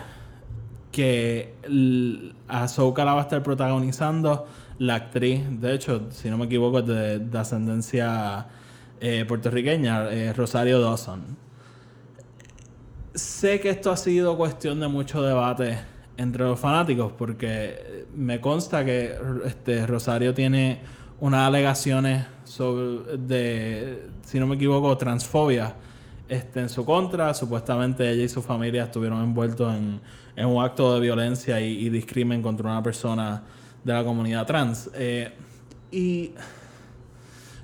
que 0.93 1.55
Ahsoka 2.49 3.05
la 3.05 3.15
va 3.15 3.21
a 3.21 3.23
estar 3.23 3.43
protagonizando 3.43 4.47
la 4.79 4.97
actriz, 4.97 5.43
de 5.61 5.75
hecho, 5.75 6.09
si 6.11 6.29
no 6.29 6.37
me 6.37 6.45
equivoco, 6.45 6.81
es 6.81 6.87
de, 6.87 7.39
ascendencia 7.39 8.47
eh, 9.01 9.25
puertorriqueña, 9.27 10.11
eh, 10.11 10.33
Rosario 10.35 10.81
Dawson. 10.81 11.23
Sé 13.15 13.61
que 13.61 13.71
esto 13.71 13.91
ha 13.91 13.97
sido 13.97 14.37
cuestión 14.37 14.81
de 14.81 14.89
mucho 14.89 15.23
debate 15.23 15.79
entre 16.19 16.45
los 16.45 16.61
fanáticos, 16.61 17.13
porque 17.13 18.07
me 18.15 18.41
consta 18.41 18.85
que 18.85 19.17
este, 19.47 19.87
Rosario 19.87 20.35
tiene 20.35 20.81
unas 21.21 21.47
alegaciones 21.47 22.27
sobre, 22.45 23.17
de, 23.17 24.09
si 24.23 24.39
no 24.39 24.47
me 24.47 24.57
equivoco, 24.57 24.97
transfobia 24.97 25.75
este, 26.29 26.61
en 26.61 26.69
su 26.69 26.85
contra. 26.85 27.33
Supuestamente 27.35 28.11
ella 28.11 28.25
y 28.25 28.29
su 28.29 28.43
familia 28.43 28.85
estuvieron 28.85 29.23
envueltos 29.23 29.75
en, 29.75 30.01
en 30.35 30.47
un 30.47 30.63
acto 30.63 30.95
de 30.95 31.01
violencia 31.01 31.61
y, 31.61 31.87
y, 31.87 31.89
discrimen 31.89 32.43
contra 32.43 32.71
una 32.71 32.83
persona 32.83 33.43
de 33.83 33.93
la 33.93 34.05
comunidad 34.05 34.47
trans. 34.47 34.91
Eh, 34.95 35.33
y 35.91 36.33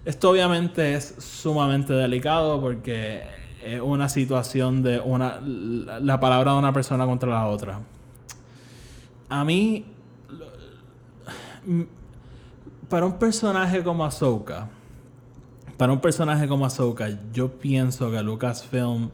esto 0.05 0.31
obviamente 0.31 0.95
es 0.95 1.15
sumamente 1.19 1.93
delicado 1.93 2.61
porque 2.61 3.23
es 3.65 3.81
una 3.81 4.09
situación 4.09 4.83
de 4.83 4.99
una 4.99 5.41
la, 5.41 6.01
la 6.01 6.19
palabra 6.19 6.53
de 6.53 6.59
una 6.59 6.73
persona 6.73 7.05
contra 7.07 7.31
la 7.31 7.47
otra. 7.47 7.81
A 9.29 9.45
mí 9.45 9.85
para 12.93 13.07
un 13.07 13.15
personaje 13.15 13.83
como 13.83 14.05
Ahsoka, 14.05 14.69
para 15.79 15.95
un 15.95 16.01
personaje 16.01 16.47
como 16.47 16.67
Ahsoka, 16.67 17.09
yo 17.33 17.59
pienso 17.59 18.11
que 18.11 18.23
Lucasfilm 18.23 19.09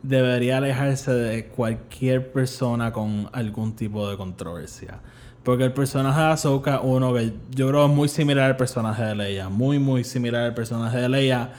debería 0.00 0.58
alejarse 0.58 1.10
de 1.10 1.46
cualquier 1.48 2.30
persona 2.30 2.92
con 2.92 3.28
algún 3.32 3.74
tipo 3.74 4.08
de 4.08 4.16
controversia. 4.16 5.00
Porque 5.42 5.64
el 5.64 5.72
personaje 5.72 6.20
de 6.20 6.26
Ahsoka, 6.26 6.78
uno 6.82 7.12
que 7.14 7.32
yo 7.50 7.66
creo 7.66 7.86
es 7.86 7.90
muy 7.90 8.08
similar 8.08 8.44
al 8.44 8.56
personaje 8.56 9.02
de 9.02 9.16
Leia, 9.16 9.48
muy, 9.48 9.80
muy 9.80 10.04
similar 10.04 10.44
al 10.44 10.54
personaje 10.54 10.98
de 10.98 11.08
Leia. 11.08 11.50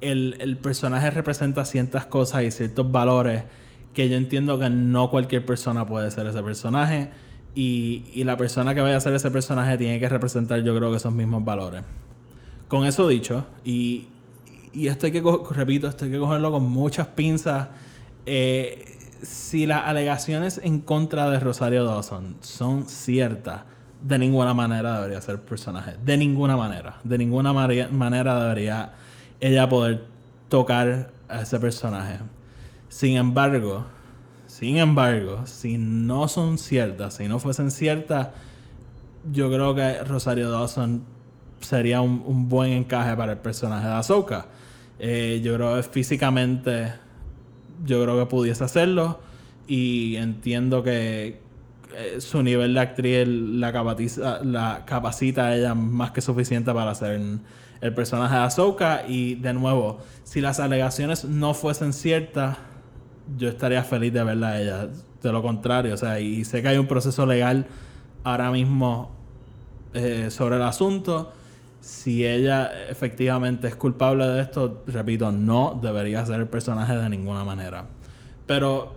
El, 0.00 0.36
el 0.40 0.56
personaje 0.56 1.12
representa 1.12 1.64
ciertas 1.64 2.06
cosas 2.06 2.42
y 2.42 2.50
ciertos 2.50 2.90
valores 2.90 3.44
que 3.92 4.08
yo 4.08 4.16
entiendo 4.16 4.58
que 4.58 4.68
no 4.68 5.10
cualquier 5.10 5.46
persona 5.46 5.86
puede 5.86 6.10
ser 6.10 6.26
ese 6.26 6.42
personaje. 6.42 7.10
Y, 7.54 8.04
y 8.12 8.24
la 8.24 8.36
persona 8.36 8.74
que 8.74 8.80
vaya 8.80 8.96
a 8.96 9.00
ser 9.00 9.14
ese 9.14 9.30
personaje 9.30 9.78
tiene 9.78 10.00
que 10.00 10.08
representar, 10.08 10.62
yo 10.62 10.76
creo 10.76 10.90
que 10.90 10.96
esos 10.96 11.12
mismos 11.12 11.44
valores. 11.44 11.82
Con 12.68 12.84
eso 12.84 13.06
dicho, 13.06 13.46
y, 13.64 14.08
y 14.72 14.88
esto 14.88 15.06
hay 15.06 15.12
que, 15.12 15.22
repito, 15.50 15.86
esto 15.86 16.04
hay 16.04 16.10
que 16.10 16.18
cogerlo 16.18 16.50
con 16.50 16.68
muchas 16.68 17.06
pinzas. 17.08 17.68
Eh, 18.26 18.84
si 19.22 19.66
las 19.66 19.86
alegaciones 19.86 20.60
en 20.62 20.80
contra 20.80 21.30
de 21.30 21.38
Rosario 21.38 21.84
Dawson 21.84 22.36
son 22.40 22.88
ciertas, 22.88 23.62
de 24.02 24.18
ninguna 24.18 24.52
manera 24.52 24.96
debería 24.96 25.20
ser 25.20 25.40
personaje. 25.40 25.94
De 26.04 26.16
ninguna 26.16 26.56
manera. 26.56 26.98
De 27.04 27.16
ninguna 27.16 27.52
manera 27.52 28.40
debería 28.42 28.92
ella 29.40 29.68
poder 29.68 30.04
tocar 30.48 31.10
a 31.28 31.40
ese 31.40 31.58
personaje. 31.58 32.18
Sin 32.88 33.16
embargo, 33.16 33.86
sin 34.54 34.76
embargo, 34.76 35.48
si 35.48 35.78
no 35.78 36.28
son 36.28 36.58
ciertas, 36.58 37.14
si 37.14 37.26
no 37.26 37.40
fuesen 37.40 37.72
ciertas, 37.72 38.28
yo 39.32 39.48
creo 39.50 39.74
que 39.74 40.04
Rosario 40.04 40.48
Dawson 40.48 41.02
sería 41.60 42.00
un, 42.00 42.48
buen 42.48 42.70
encaje 42.70 43.16
para 43.16 43.32
el 43.32 43.38
personaje 43.38 43.88
de 43.88 43.94
Ahsoka. 43.94 44.46
Eh, 45.00 45.40
yo 45.42 45.56
creo 45.56 45.74
que 45.74 45.82
físicamente, 45.82 46.92
yo 47.84 48.00
creo 48.04 48.16
que 48.16 48.26
pudiese 48.26 48.62
hacerlo 48.62 49.18
y 49.66 50.14
entiendo 50.14 50.84
que 50.84 51.40
eh, 51.96 52.20
su 52.20 52.40
nivel 52.44 52.74
de 52.74 52.80
actriz 52.80 53.26
la 53.26 53.72
capacita, 53.72 54.40
la 54.44 54.84
a 54.86 55.56
ella 55.56 55.74
más 55.74 56.12
que 56.12 56.20
suficiente 56.20 56.72
para 56.72 56.92
hacer 56.92 57.20
el 57.80 57.94
personaje 57.94 58.36
de 58.36 58.40
Ahsoka 58.40 59.02
y 59.08 59.34
de 59.34 59.52
nuevo, 59.52 59.98
si 60.22 60.40
las 60.40 60.60
alegaciones 60.60 61.24
no 61.24 61.54
fuesen 61.54 61.92
ciertas, 61.92 62.56
yo 63.38 63.48
estaría 63.48 63.82
feliz 63.82 64.12
de 64.12 64.24
verla 64.24 64.48
a 64.48 64.60
ella. 64.60 64.88
De 65.22 65.32
lo 65.32 65.42
contrario, 65.42 65.94
o 65.94 65.96
sea, 65.96 66.20
y 66.20 66.44
sé 66.44 66.60
que 66.60 66.68
hay 66.68 66.76
un 66.76 66.86
proceso 66.86 67.24
legal 67.24 67.66
ahora 68.24 68.50
mismo 68.50 69.10
eh, 69.94 70.30
sobre 70.30 70.56
el 70.56 70.62
asunto. 70.62 71.32
Si 71.80 72.26
ella 72.26 72.70
efectivamente 72.88 73.68
es 73.68 73.76
culpable 73.76 74.26
de 74.26 74.42
esto, 74.42 74.82
repito, 74.86 75.32
no 75.32 75.78
debería 75.82 76.24
ser 76.26 76.40
el 76.40 76.46
personaje 76.46 76.96
de 76.96 77.08
ninguna 77.08 77.44
manera. 77.44 77.86
Pero 78.46 78.94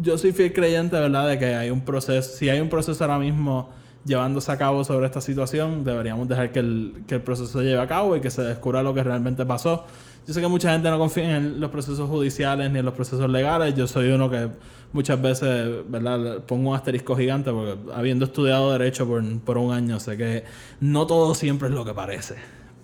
yo 0.00 0.18
soy 0.18 0.32
fiel 0.32 0.52
creyente, 0.52 0.98
¿verdad?, 0.98 1.28
de 1.28 1.38
que 1.38 1.54
hay 1.54 1.70
un 1.70 1.80
proceso, 1.82 2.36
si 2.36 2.48
hay 2.48 2.60
un 2.60 2.68
proceso 2.68 3.02
ahora 3.04 3.18
mismo 3.18 3.70
llevándose 4.04 4.52
a 4.52 4.58
cabo 4.58 4.84
sobre 4.84 5.06
esta 5.06 5.20
situación, 5.20 5.84
deberíamos 5.84 6.28
dejar 6.28 6.52
que 6.52 6.58
el, 6.58 7.04
que 7.06 7.16
el 7.16 7.22
proceso 7.22 7.58
se 7.58 7.64
lleve 7.64 7.80
a 7.80 7.86
cabo 7.86 8.16
y 8.16 8.20
que 8.20 8.30
se 8.30 8.42
descubra 8.42 8.82
lo 8.82 8.94
que 8.94 9.02
realmente 9.02 9.46
pasó. 9.46 9.86
Yo 10.26 10.32
sé 10.32 10.40
que 10.40 10.48
mucha 10.48 10.72
gente 10.72 10.88
no 10.90 10.98
confía 10.98 11.36
en 11.36 11.60
los 11.60 11.70
procesos 11.70 12.08
judiciales 12.08 12.70
ni 12.70 12.78
en 12.78 12.84
los 12.84 12.94
procesos 12.94 13.28
legales. 13.28 13.74
Yo 13.74 13.86
soy 13.86 14.08
uno 14.10 14.30
que 14.30 14.48
muchas 14.92 15.20
veces, 15.20 15.68
¿verdad? 15.88 16.38
Pongo 16.46 16.70
un 16.70 16.76
asterisco 16.76 17.14
gigante 17.16 17.50
porque 17.50 17.76
habiendo 17.94 18.24
estudiado 18.24 18.72
derecho 18.72 19.06
por, 19.06 19.22
por 19.40 19.58
un 19.58 19.72
año, 19.72 20.00
sé 20.00 20.16
que 20.16 20.44
no 20.80 21.06
todo 21.06 21.34
siempre 21.34 21.68
es 21.68 21.74
lo 21.74 21.84
que 21.84 21.92
parece. 21.92 22.36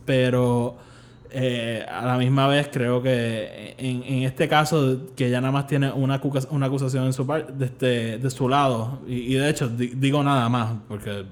Pero 0.05 0.76
eh, 1.31 1.87
a 1.88 2.05
la 2.05 2.18
misma 2.18 2.46
vez 2.48 2.68
creo 2.72 3.00
que 3.03 3.74
en, 3.79 4.03
en 4.03 4.22
este 4.24 4.48
caso 4.48 4.98
que 5.16 5.29
ella 5.29 5.40
nada 5.40 5.53
más 5.53 5.66
tiene 5.66 5.90
una, 5.92 6.20
una 6.50 6.66
acusación 6.66 7.05
en 7.07 7.12
su 7.12 7.26
par- 7.26 7.53
de, 7.55 7.66
este- 7.66 8.18
de 8.18 8.31
su 8.31 8.48
lado 8.48 8.98
y, 9.07 9.14
y 9.14 9.35
de 9.35 9.48
hecho 9.48 9.68
di- 9.68 9.92
digo 9.94 10.22
nada 10.24 10.48
más 10.48 10.72
porque 10.88 11.24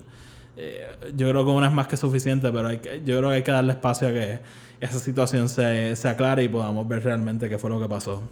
eh, 0.58 0.86
yo 1.16 1.28
creo 1.30 1.44
que 1.44 1.50
una 1.52 1.68
es 1.68 1.72
más 1.72 1.86
que 1.86 1.96
suficiente 1.96 2.50
pero 2.52 2.68
hay 2.68 2.78
que- 2.78 3.02
yo 3.04 3.18
creo 3.18 3.30
que 3.30 3.36
hay 3.36 3.42
que 3.42 3.52
darle 3.52 3.72
espacio 3.72 4.08
a 4.08 4.12
que 4.12 4.40
esa 4.80 4.98
situación 4.98 5.48
se, 5.48 5.94
se 5.96 6.08
aclare 6.08 6.42
y 6.44 6.48
podamos 6.48 6.86
ver 6.88 7.02
realmente 7.04 7.48
qué 7.48 7.58
fue 7.58 7.70
lo 7.70 7.80
que 7.80 7.88
pasó 7.88 8.22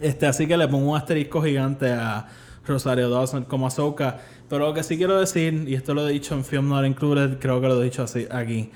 este, 0.00 0.26
así 0.26 0.46
que 0.46 0.56
le 0.56 0.66
pongo 0.68 0.90
un 0.92 0.96
asterisco 0.96 1.40
gigante 1.42 1.92
a 1.92 2.26
Rosario 2.66 3.08
Dawson 3.10 3.44
como 3.44 3.66
Ahsoka. 3.66 4.18
Pero 4.48 4.66
lo 4.66 4.74
que 4.74 4.82
sí 4.82 4.96
quiero 4.96 5.18
decir, 5.20 5.64
y 5.68 5.74
esto 5.74 5.94
lo 5.94 6.06
he 6.08 6.12
dicho 6.12 6.34
en 6.34 6.44
Film 6.44 6.68
Not 6.68 6.84
Included, 6.84 7.38
creo 7.38 7.60
que 7.60 7.68
lo 7.68 7.80
he 7.80 7.84
dicho 7.84 8.02
así 8.02 8.26
aquí. 8.30 8.70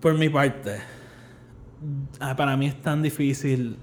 Por 0.00 0.14
mi 0.14 0.28
parte, 0.30 0.78
ah, 2.20 2.34
para 2.36 2.56
mí 2.56 2.66
es 2.66 2.80
tan 2.80 3.02
difícil 3.02 3.76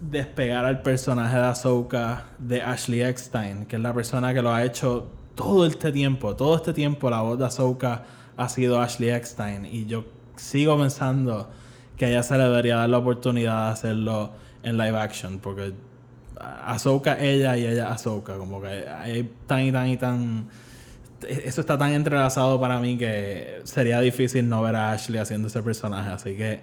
despegar 0.00 0.64
al 0.64 0.82
personaje 0.82 1.36
de 1.36 1.44
Ahsoka 1.44 2.24
de 2.38 2.60
Ashley 2.62 3.02
Eckstein, 3.02 3.66
que 3.66 3.76
es 3.76 3.82
la 3.82 3.94
persona 3.94 4.34
que 4.34 4.42
lo 4.42 4.52
ha 4.52 4.64
hecho 4.64 5.08
todo 5.34 5.66
este 5.66 5.92
tiempo. 5.92 6.36
Todo 6.36 6.56
este 6.56 6.72
tiempo 6.72 7.10
la 7.10 7.20
voz 7.22 7.38
de 7.38 7.46
Ahsoka 7.46 8.04
ha 8.36 8.48
sido 8.48 8.80
Ashley 8.80 9.10
Eckstein. 9.10 9.66
Y 9.66 9.86
yo 9.86 10.04
sigo 10.36 10.78
pensando 10.78 11.50
que 11.96 12.06
a 12.06 12.08
ella 12.08 12.22
se 12.22 12.36
le 12.36 12.44
debería 12.44 12.76
dar 12.76 12.88
la 12.88 12.98
oportunidad 12.98 13.66
de 13.66 13.72
hacerlo 13.72 14.32
en 14.62 14.76
live 14.76 14.98
action, 14.98 15.38
porque 15.38 15.74
Ahsoka 16.38 17.18
ella 17.22 17.56
y 17.56 17.66
ella 17.66 17.92
Ahsoka, 17.92 18.36
como 18.36 18.60
que 18.60 18.88
hay 18.88 19.30
tan 19.46 19.60
y 19.62 19.72
tan 19.72 19.88
y 19.88 19.96
tan... 19.96 20.48
Eso 21.28 21.60
está 21.60 21.78
tan 21.78 21.92
entrelazado 21.92 22.60
para 22.60 22.80
mí 22.80 22.98
que 22.98 23.60
sería 23.64 24.00
difícil 24.00 24.48
no 24.48 24.62
ver 24.62 24.76
a 24.76 24.92
Ashley 24.92 25.18
haciendo 25.18 25.48
ese 25.48 25.62
personaje, 25.62 26.10
así 26.10 26.36
que 26.36 26.60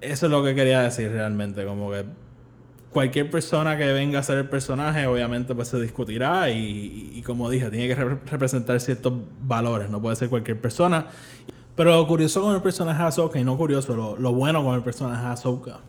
eso 0.00 0.26
es 0.26 0.32
lo 0.32 0.42
que 0.42 0.54
quería 0.54 0.82
decir 0.82 1.10
realmente, 1.10 1.64
como 1.64 1.90
que 1.90 2.04
cualquier 2.96 3.30
persona 3.30 3.76
que 3.76 3.92
venga 3.92 4.20
a 4.20 4.22
ser 4.22 4.38
el 4.38 4.48
personaje, 4.48 5.06
obviamente 5.06 5.54
pues 5.54 5.68
se 5.68 5.78
discutirá 5.78 6.48
y, 6.48 7.22
como 7.26 7.50
dije, 7.50 7.68
tiene 7.68 7.88
que 7.88 7.94
re- 7.94 8.18
representar 8.24 8.80
ciertos 8.80 9.12
valores, 9.42 9.90
no 9.90 10.00
puede 10.00 10.16
ser 10.16 10.30
cualquier 10.30 10.58
persona. 10.58 11.08
Pero 11.74 11.90
lo 11.94 12.06
curioso 12.06 12.40
con 12.40 12.54
el 12.54 12.62
personaje 12.62 13.02
de 13.02 13.08
Ahsoka, 13.08 13.38
y 13.38 13.44
no 13.44 13.58
curioso, 13.58 13.94
lo, 13.94 14.16
lo 14.16 14.32
bueno 14.32 14.64
con 14.64 14.74
el 14.74 14.82
personaje 14.82 15.20
de 15.26 15.28
Ahsoka, 15.28 15.80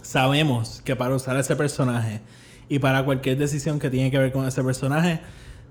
sabemos 0.00 0.82
que 0.84 0.96
para 0.96 1.14
usar 1.14 1.36
ese 1.36 1.54
personaje 1.54 2.22
y 2.68 2.80
para 2.80 3.04
cualquier 3.04 3.38
decisión 3.38 3.78
que 3.78 3.88
tiene 3.88 4.10
que 4.10 4.18
ver 4.18 4.32
con 4.32 4.44
ese 4.44 4.64
personaje, 4.64 5.20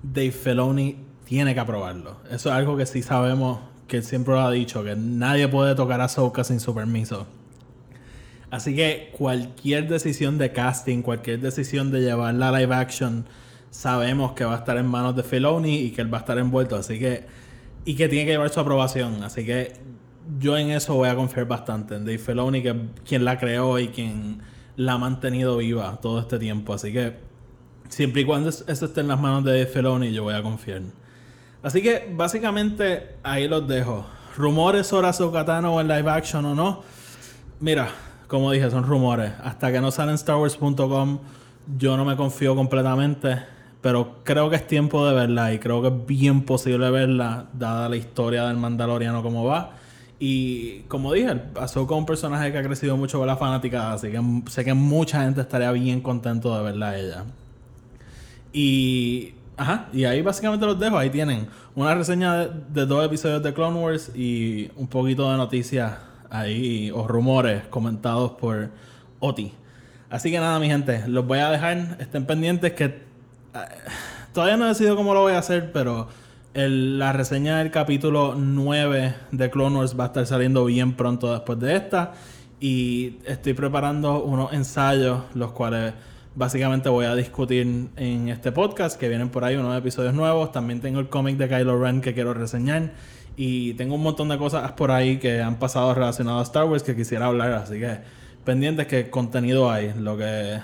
Dave 0.02 0.32
Filoni 0.32 0.96
tiene 1.26 1.52
que 1.52 1.60
aprobarlo. 1.60 2.16
Eso 2.30 2.48
es 2.48 2.54
algo 2.54 2.78
que 2.78 2.86
sí 2.86 3.02
sabemos, 3.02 3.58
que 3.88 3.98
él 3.98 4.04
siempre 4.04 4.32
lo 4.32 4.40
ha 4.40 4.50
dicho, 4.50 4.82
que 4.82 4.96
nadie 4.96 5.48
puede 5.48 5.74
tocar 5.74 6.00
a 6.00 6.04
Ahsoka 6.04 6.44
sin 6.44 6.60
su 6.60 6.74
permiso. 6.74 7.26
Así 8.52 8.76
que 8.76 9.10
cualquier 9.16 9.88
decisión 9.88 10.36
de 10.36 10.52
casting, 10.52 11.00
cualquier 11.00 11.40
decisión 11.40 11.90
de 11.90 12.02
llevarla 12.02 12.50
a 12.50 12.60
live 12.60 12.74
action, 12.74 13.24
sabemos 13.70 14.32
que 14.32 14.44
va 14.44 14.52
a 14.54 14.58
estar 14.58 14.76
en 14.76 14.84
manos 14.86 15.16
de 15.16 15.22
Filoni 15.22 15.76
y 15.78 15.90
que 15.92 16.02
él 16.02 16.12
va 16.12 16.18
a 16.18 16.20
estar 16.20 16.36
envuelto. 16.36 16.76
Así 16.76 16.98
que, 16.98 17.24
y 17.86 17.94
que 17.94 18.10
tiene 18.10 18.26
que 18.26 18.32
llevar 18.32 18.50
su 18.50 18.60
aprobación. 18.60 19.22
Así 19.24 19.46
que 19.46 19.72
yo 20.38 20.58
en 20.58 20.70
eso 20.70 20.94
voy 20.94 21.08
a 21.08 21.16
confiar 21.16 21.46
bastante 21.48 21.94
en 21.96 22.04
Dave 22.04 22.18
Filoni, 22.18 22.62
que 22.62 22.68
es 22.68 22.76
quien 23.08 23.24
la 23.24 23.38
creó 23.38 23.78
y 23.78 23.88
quien 23.88 24.42
la 24.76 24.92
ha 24.92 24.98
mantenido 24.98 25.56
viva 25.56 25.98
todo 26.02 26.20
este 26.20 26.38
tiempo. 26.38 26.74
Así 26.74 26.92
que 26.92 27.14
siempre 27.88 28.20
y 28.20 28.24
cuando 28.26 28.50
es- 28.50 28.64
eso 28.68 28.84
esté 28.84 29.00
en 29.00 29.08
las 29.08 29.18
manos 29.18 29.44
de 29.44 29.64
Dave 29.64 30.12
yo 30.12 30.24
voy 30.24 30.34
a 30.34 30.42
confiar. 30.42 30.82
Así 31.62 31.80
que 31.80 32.12
básicamente 32.14 33.16
ahí 33.22 33.48
los 33.48 33.66
dejo. 33.66 34.04
Rumores 34.36 34.86
sobre 34.88 35.08
Ahsoka 35.08 35.42
Tano 35.46 35.80
en 35.80 35.88
live 35.88 36.10
action 36.10 36.44
o 36.44 36.54
no. 36.54 36.82
Mira, 37.60 37.88
como 38.32 38.50
dije, 38.50 38.70
son 38.70 38.84
rumores. 38.84 39.30
Hasta 39.44 39.70
que 39.70 39.78
no 39.82 39.90
sale 39.90 40.10
en 40.12 40.16
StarWars.com, 40.16 41.18
yo 41.76 41.98
no 41.98 42.06
me 42.06 42.16
confío 42.16 42.56
completamente. 42.56 43.42
Pero 43.82 44.20
creo 44.24 44.48
que 44.48 44.56
es 44.56 44.66
tiempo 44.66 45.06
de 45.06 45.14
verla 45.14 45.52
y 45.52 45.58
creo 45.58 45.82
que 45.82 45.88
es 45.88 46.06
bien 46.06 46.42
posible 46.46 46.90
verla, 46.90 47.48
dada 47.52 47.90
la 47.90 47.96
historia 47.96 48.46
del 48.48 48.56
Mandaloriano 48.56 49.22
como 49.22 49.44
va. 49.44 49.72
Y 50.18 50.78
como 50.88 51.12
dije, 51.12 51.42
Ahsoka 51.60 51.94
es 51.94 51.98
un 51.98 52.06
personaje 52.06 52.50
que 52.50 52.56
ha 52.56 52.62
crecido 52.62 52.96
mucho 52.96 53.18
con 53.18 53.26
la 53.26 53.36
fanaticada, 53.36 53.92
así 53.92 54.10
que 54.10 54.20
sé 54.48 54.64
que 54.64 54.72
mucha 54.72 55.24
gente 55.24 55.42
estaría 55.42 55.70
bien 55.72 56.00
contento 56.00 56.56
de 56.56 56.64
verla 56.64 56.88
a 56.90 56.98
ella. 56.98 57.24
Y. 58.52 59.34
Ajá, 59.58 59.88
y 59.92 60.04
ahí 60.04 60.22
básicamente 60.22 60.64
los 60.64 60.80
dejo. 60.80 60.96
Ahí 60.96 61.10
tienen 61.10 61.48
una 61.74 61.94
reseña 61.94 62.46
de 62.46 62.86
dos 62.86 63.04
episodios 63.04 63.42
de 63.42 63.52
Clone 63.52 63.78
Wars 63.78 64.10
y 64.14 64.70
un 64.76 64.86
poquito 64.86 65.30
de 65.30 65.36
noticias 65.36 65.92
ahí 66.32 66.90
o 66.94 67.06
rumores 67.06 67.64
comentados 67.68 68.32
por 68.32 68.70
Oti. 69.20 69.52
Así 70.10 70.30
que 70.30 70.38
nada, 70.40 70.58
mi 70.58 70.66
gente, 70.68 71.04
los 71.06 71.26
voy 71.26 71.38
a 71.38 71.50
dejar. 71.50 71.96
Estén 72.00 72.26
pendientes 72.26 72.72
que. 72.72 72.84
eh, 72.84 73.00
todavía 74.32 74.56
no 74.56 74.64
he 74.64 74.68
decidido 74.68 74.96
cómo 74.96 75.14
lo 75.14 75.20
voy 75.20 75.34
a 75.34 75.38
hacer, 75.38 75.72
pero 75.72 76.08
el- 76.54 76.98
la 76.98 77.12
reseña 77.12 77.58
del 77.58 77.70
capítulo 77.70 78.34
9 78.36 79.14
de 79.30 79.50
Clone 79.50 79.76
Wars 79.78 79.98
va 79.98 80.04
a 80.04 80.06
estar 80.08 80.26
saliendo 80.26 80.64
bien 80.64 80.94
pronto 80.94 81.32
después 81.32 81.58
de 81.60 81.76
esta. 81.76 82.12
Y 82.60 83.18
estoy 83.26 83.54
preparando 83.54 84.22
unos 84.22 84.52
ensayos, 84.52 85.22
los 85.34 85.52
cuales 85.52 85.94
básicamente 86.34 86.88
voy 86.88 87.04
a 87.06 87.14
discutir 87.14 87.88
en 87.96 88.28
este 88.28 88.52
podcast, 88.52 88.98
que 88.98 89.08
vienen 89.08 89.28
por 89.30 89.44
ahí 89.44 89.56
unos 89.56 89.76
episodios 89.76 90.14
nuevos. 90.14 90.52
También 90.52 90.80
tengo 90.80 91.00
el 91.00 91.08
cómic 91.08 91.36
de 91.36 91.48
Kylo 91.48 91.82
Ren 91.82 92.00
que 92.00 92.14
quiero 92.14 92.32
reseñar. 92.34 92.92
Y 93.36 93.74
tengo 93.74 93.94
un 93.94 94.02
montón 94.02 94.28
de 94.28 94.38
cosas 94.38 94.72
por 94.72 94.90
ahí 94.90 95.18
que 95.18 95.40
han 95.40 95.58
pasado 95.58 95.94
relacionadas 95.94 96.40
a 96.40 96.44
Star 96.44 96.64
Wars 96.64 96.82
que 96.82 96.94
quisiera 96.94 97.26
hablar. 97.26 97.52
Así 97.52 97.78
que 97.78 97.98
pendientes 98.44 98.86
que 98.86 99.10
contenido 99.10 99.70
hay. 99.70 99.94
Lo 99.98 100.16
que, 100.16 100.60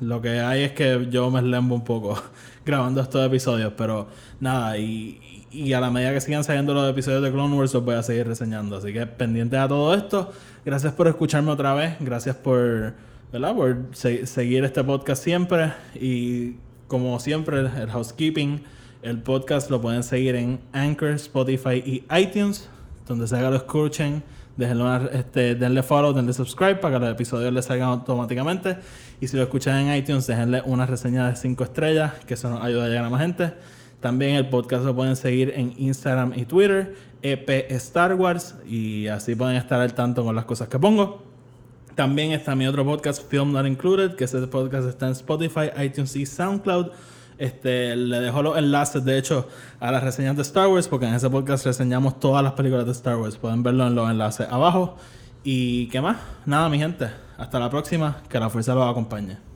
lo 0.00 0.22
que 0.22 0.40
hay 0.40 0.62
es 0.62 0.72
que 0.72 1.08
yo 1.10 1.30
me 1.30 1.42
lembo 1.42 1.74
un 1.74 1.84
poco 1.84 2.20
grabando 2.64 3.00
estos 3.00 3.26
episodios. 3.26 3.72
Pero 3.76 4.08
nada, 4.40 4.78
y, 4.78 5.46
y 5.50 5.72
a 5.72 5.80
la 5.80 5.90
medida 5.90 6.12
que 6.12 6.20
sigan 6.20 6.44
saliendo 6.44 6.72
los 6.74 6.88
episodios 6.90 7.22
de 7.22 7.30
Clone 7.30 7.56
Wars, 7.56 7.74
los 7.74 7.84
voy 7.84 7.94
a 7.96 8.02
seguir 8.02 8.26
reseñando. 8.26 8.76
Así 8.76 8.92
que 8.92 9.06
pendiente 9.06 9.56
a 9.58 9.68
todo 9.68 9.94
esto. 9.94 10.32
Gracias 10.64 10.92
por 10.92 11.08
escucharme 11.08 11.50
otra 11.50 11.74
vez. 11.74 11.96
Gracias 12.00 12.36
por, 12.36 12.94
¿verdad? 13.32 13.54
por 13.54 13.76
seguir 13.92 14.64
este 14.64 14.84
podcast 14.84 15.22
siempre. 15.22 15.72
Y 15.94 16.56
como 16.86 17.18
siempre, 17.18 17.60
el, 17.60 17.90
housekeeping. 17.90 18.62
El 19.02 19.20
podcast 19.20 19.68
lo 19.68 19.80
pueden 19.80 20.04
seguir 20.04 20.36
en 20.36 20.60
Anchor, 20.72 21.10
Spotify 21.10 21.82
y 21.84 22.04
iTunes. 22.16 22.68
Donde 23.08 23.26
se 23.26 23.36
haga 23.36 23.50
lo 23.50 23.56
escuchen. 23.56 24.22
Déjenlo, 24.56 25.10
este, 25.10 25.56
denle 25.56 25.82
follow, 25.82 26.12
denle 26.12 26.32
subscribe 26.32 26.76
para 26.76 26.94
que 26.94 27.04
los 27.06 27.14
episodios 27.14 27.52
les 27.52 27.64
salgan 27.64 27.88
automáticamente. 27.88 28.78
Y 29.20 29.26
si 29.26 29.36
lo 29.36 29.42
escuchan 29.42 29.88
en 29.88 29.96
iTunes, 29.96 30.28
déjenle 30.28 30.62
una 30.66 30.86
reseña 30.86 31.28
de 31.28 31.34
5 31.34 31.64
estrellas, 31.64 32.12
que 32.26 32.34
eso 32.34 32.48
nos 32.48 32.62
ayuda 32.62 32.84
a 32.84 32.88
llegar 32.88 33.04
a 33.04 33.10
más 33.10 33.20
gente. 33.20 33.52
También 33.98 34.36
el 34.36 34.48
podcast 34.48 34.84
lo 34.84 34.94
pueden 34.94 35.16
seguir 35.16 35.52
en 35.56 35.74
Instagram 35.78 36.34
y 36.36 36.44
Twitter, 36.44 36.94
EP 37.22 37.72
Star 37.72 38.14
Wars, 38.14 38.54
y 38.68 39.08
así 39.08 39.34
pueden 39.34 39.56
estar 39.56 39.80
al 39.80 39.94
tanto 39.94 40.22
con 40.22 40.36
las 40.36 40.44
cosas 40.44 40.68
que 40.68 40.78
pongo. 40.78 41.24
También 41.96 42.30
está 42.30 42.54
mi 42.54 42.68
otro 42.68 42.84
podcast, 42.84 43.28
Film 43.28 43.52
Not 43.52 43.66
Included, 43.66 44.14
que 44.14 44.24
ese 44.24 44.46
podcast 44.46 44.86
está 44.86 45.06
en 45.06 45.12
Spotify, 45.12 45.70
iTunes 45.82 46.14
y 46.14 46.24
SoundCloud. 46.24 46.92
Este, 47.38 47.96
le 47.96 48.20
dejo 48.20 48.42
los 48.42 48.56
enlaces, 48.56 49.04
de 49.04 49.18
hecho, 49.18 49.48
a 49.80 49.90
las 49.90 50.02
reseñas 50.02 50.36
de 50.36 50.42
Star 50.42 50.68
Wars, 50.68 50.88
porque 50.88 51.06
en 51.06 51.14
ese 51.14 51.28
podcast 51.28 51.66
reseñamos 51.66 52.20
todas 52.20 52.42
las 52.42 52.52
películas 52.52 52.86
de 52.86 52.92
Star 52.92 53.16
Wars. 53.16 53.36
Pueden 53.36 53.62
verlo 53.62 53.86
en 53.86 53.94
los 53.94 54.10
enlaces 54.10 54.48
abajo. 54.50 54.96
¿Y 55.44 55.86
qué 55.88 56.00
más? 56.00 56.18
Nada, 56.46 56.68
mi 56.68 56.78
gente. 56.78 57.08
Hasta 57.36 57.58
la 57.58 57.68
próxima. 57.68 58.22
Que 58.28 58.38
la 58.38 58.48
fuerza 58.48 58.74
los 58.74 58.88
acompañe. 58.88 59.51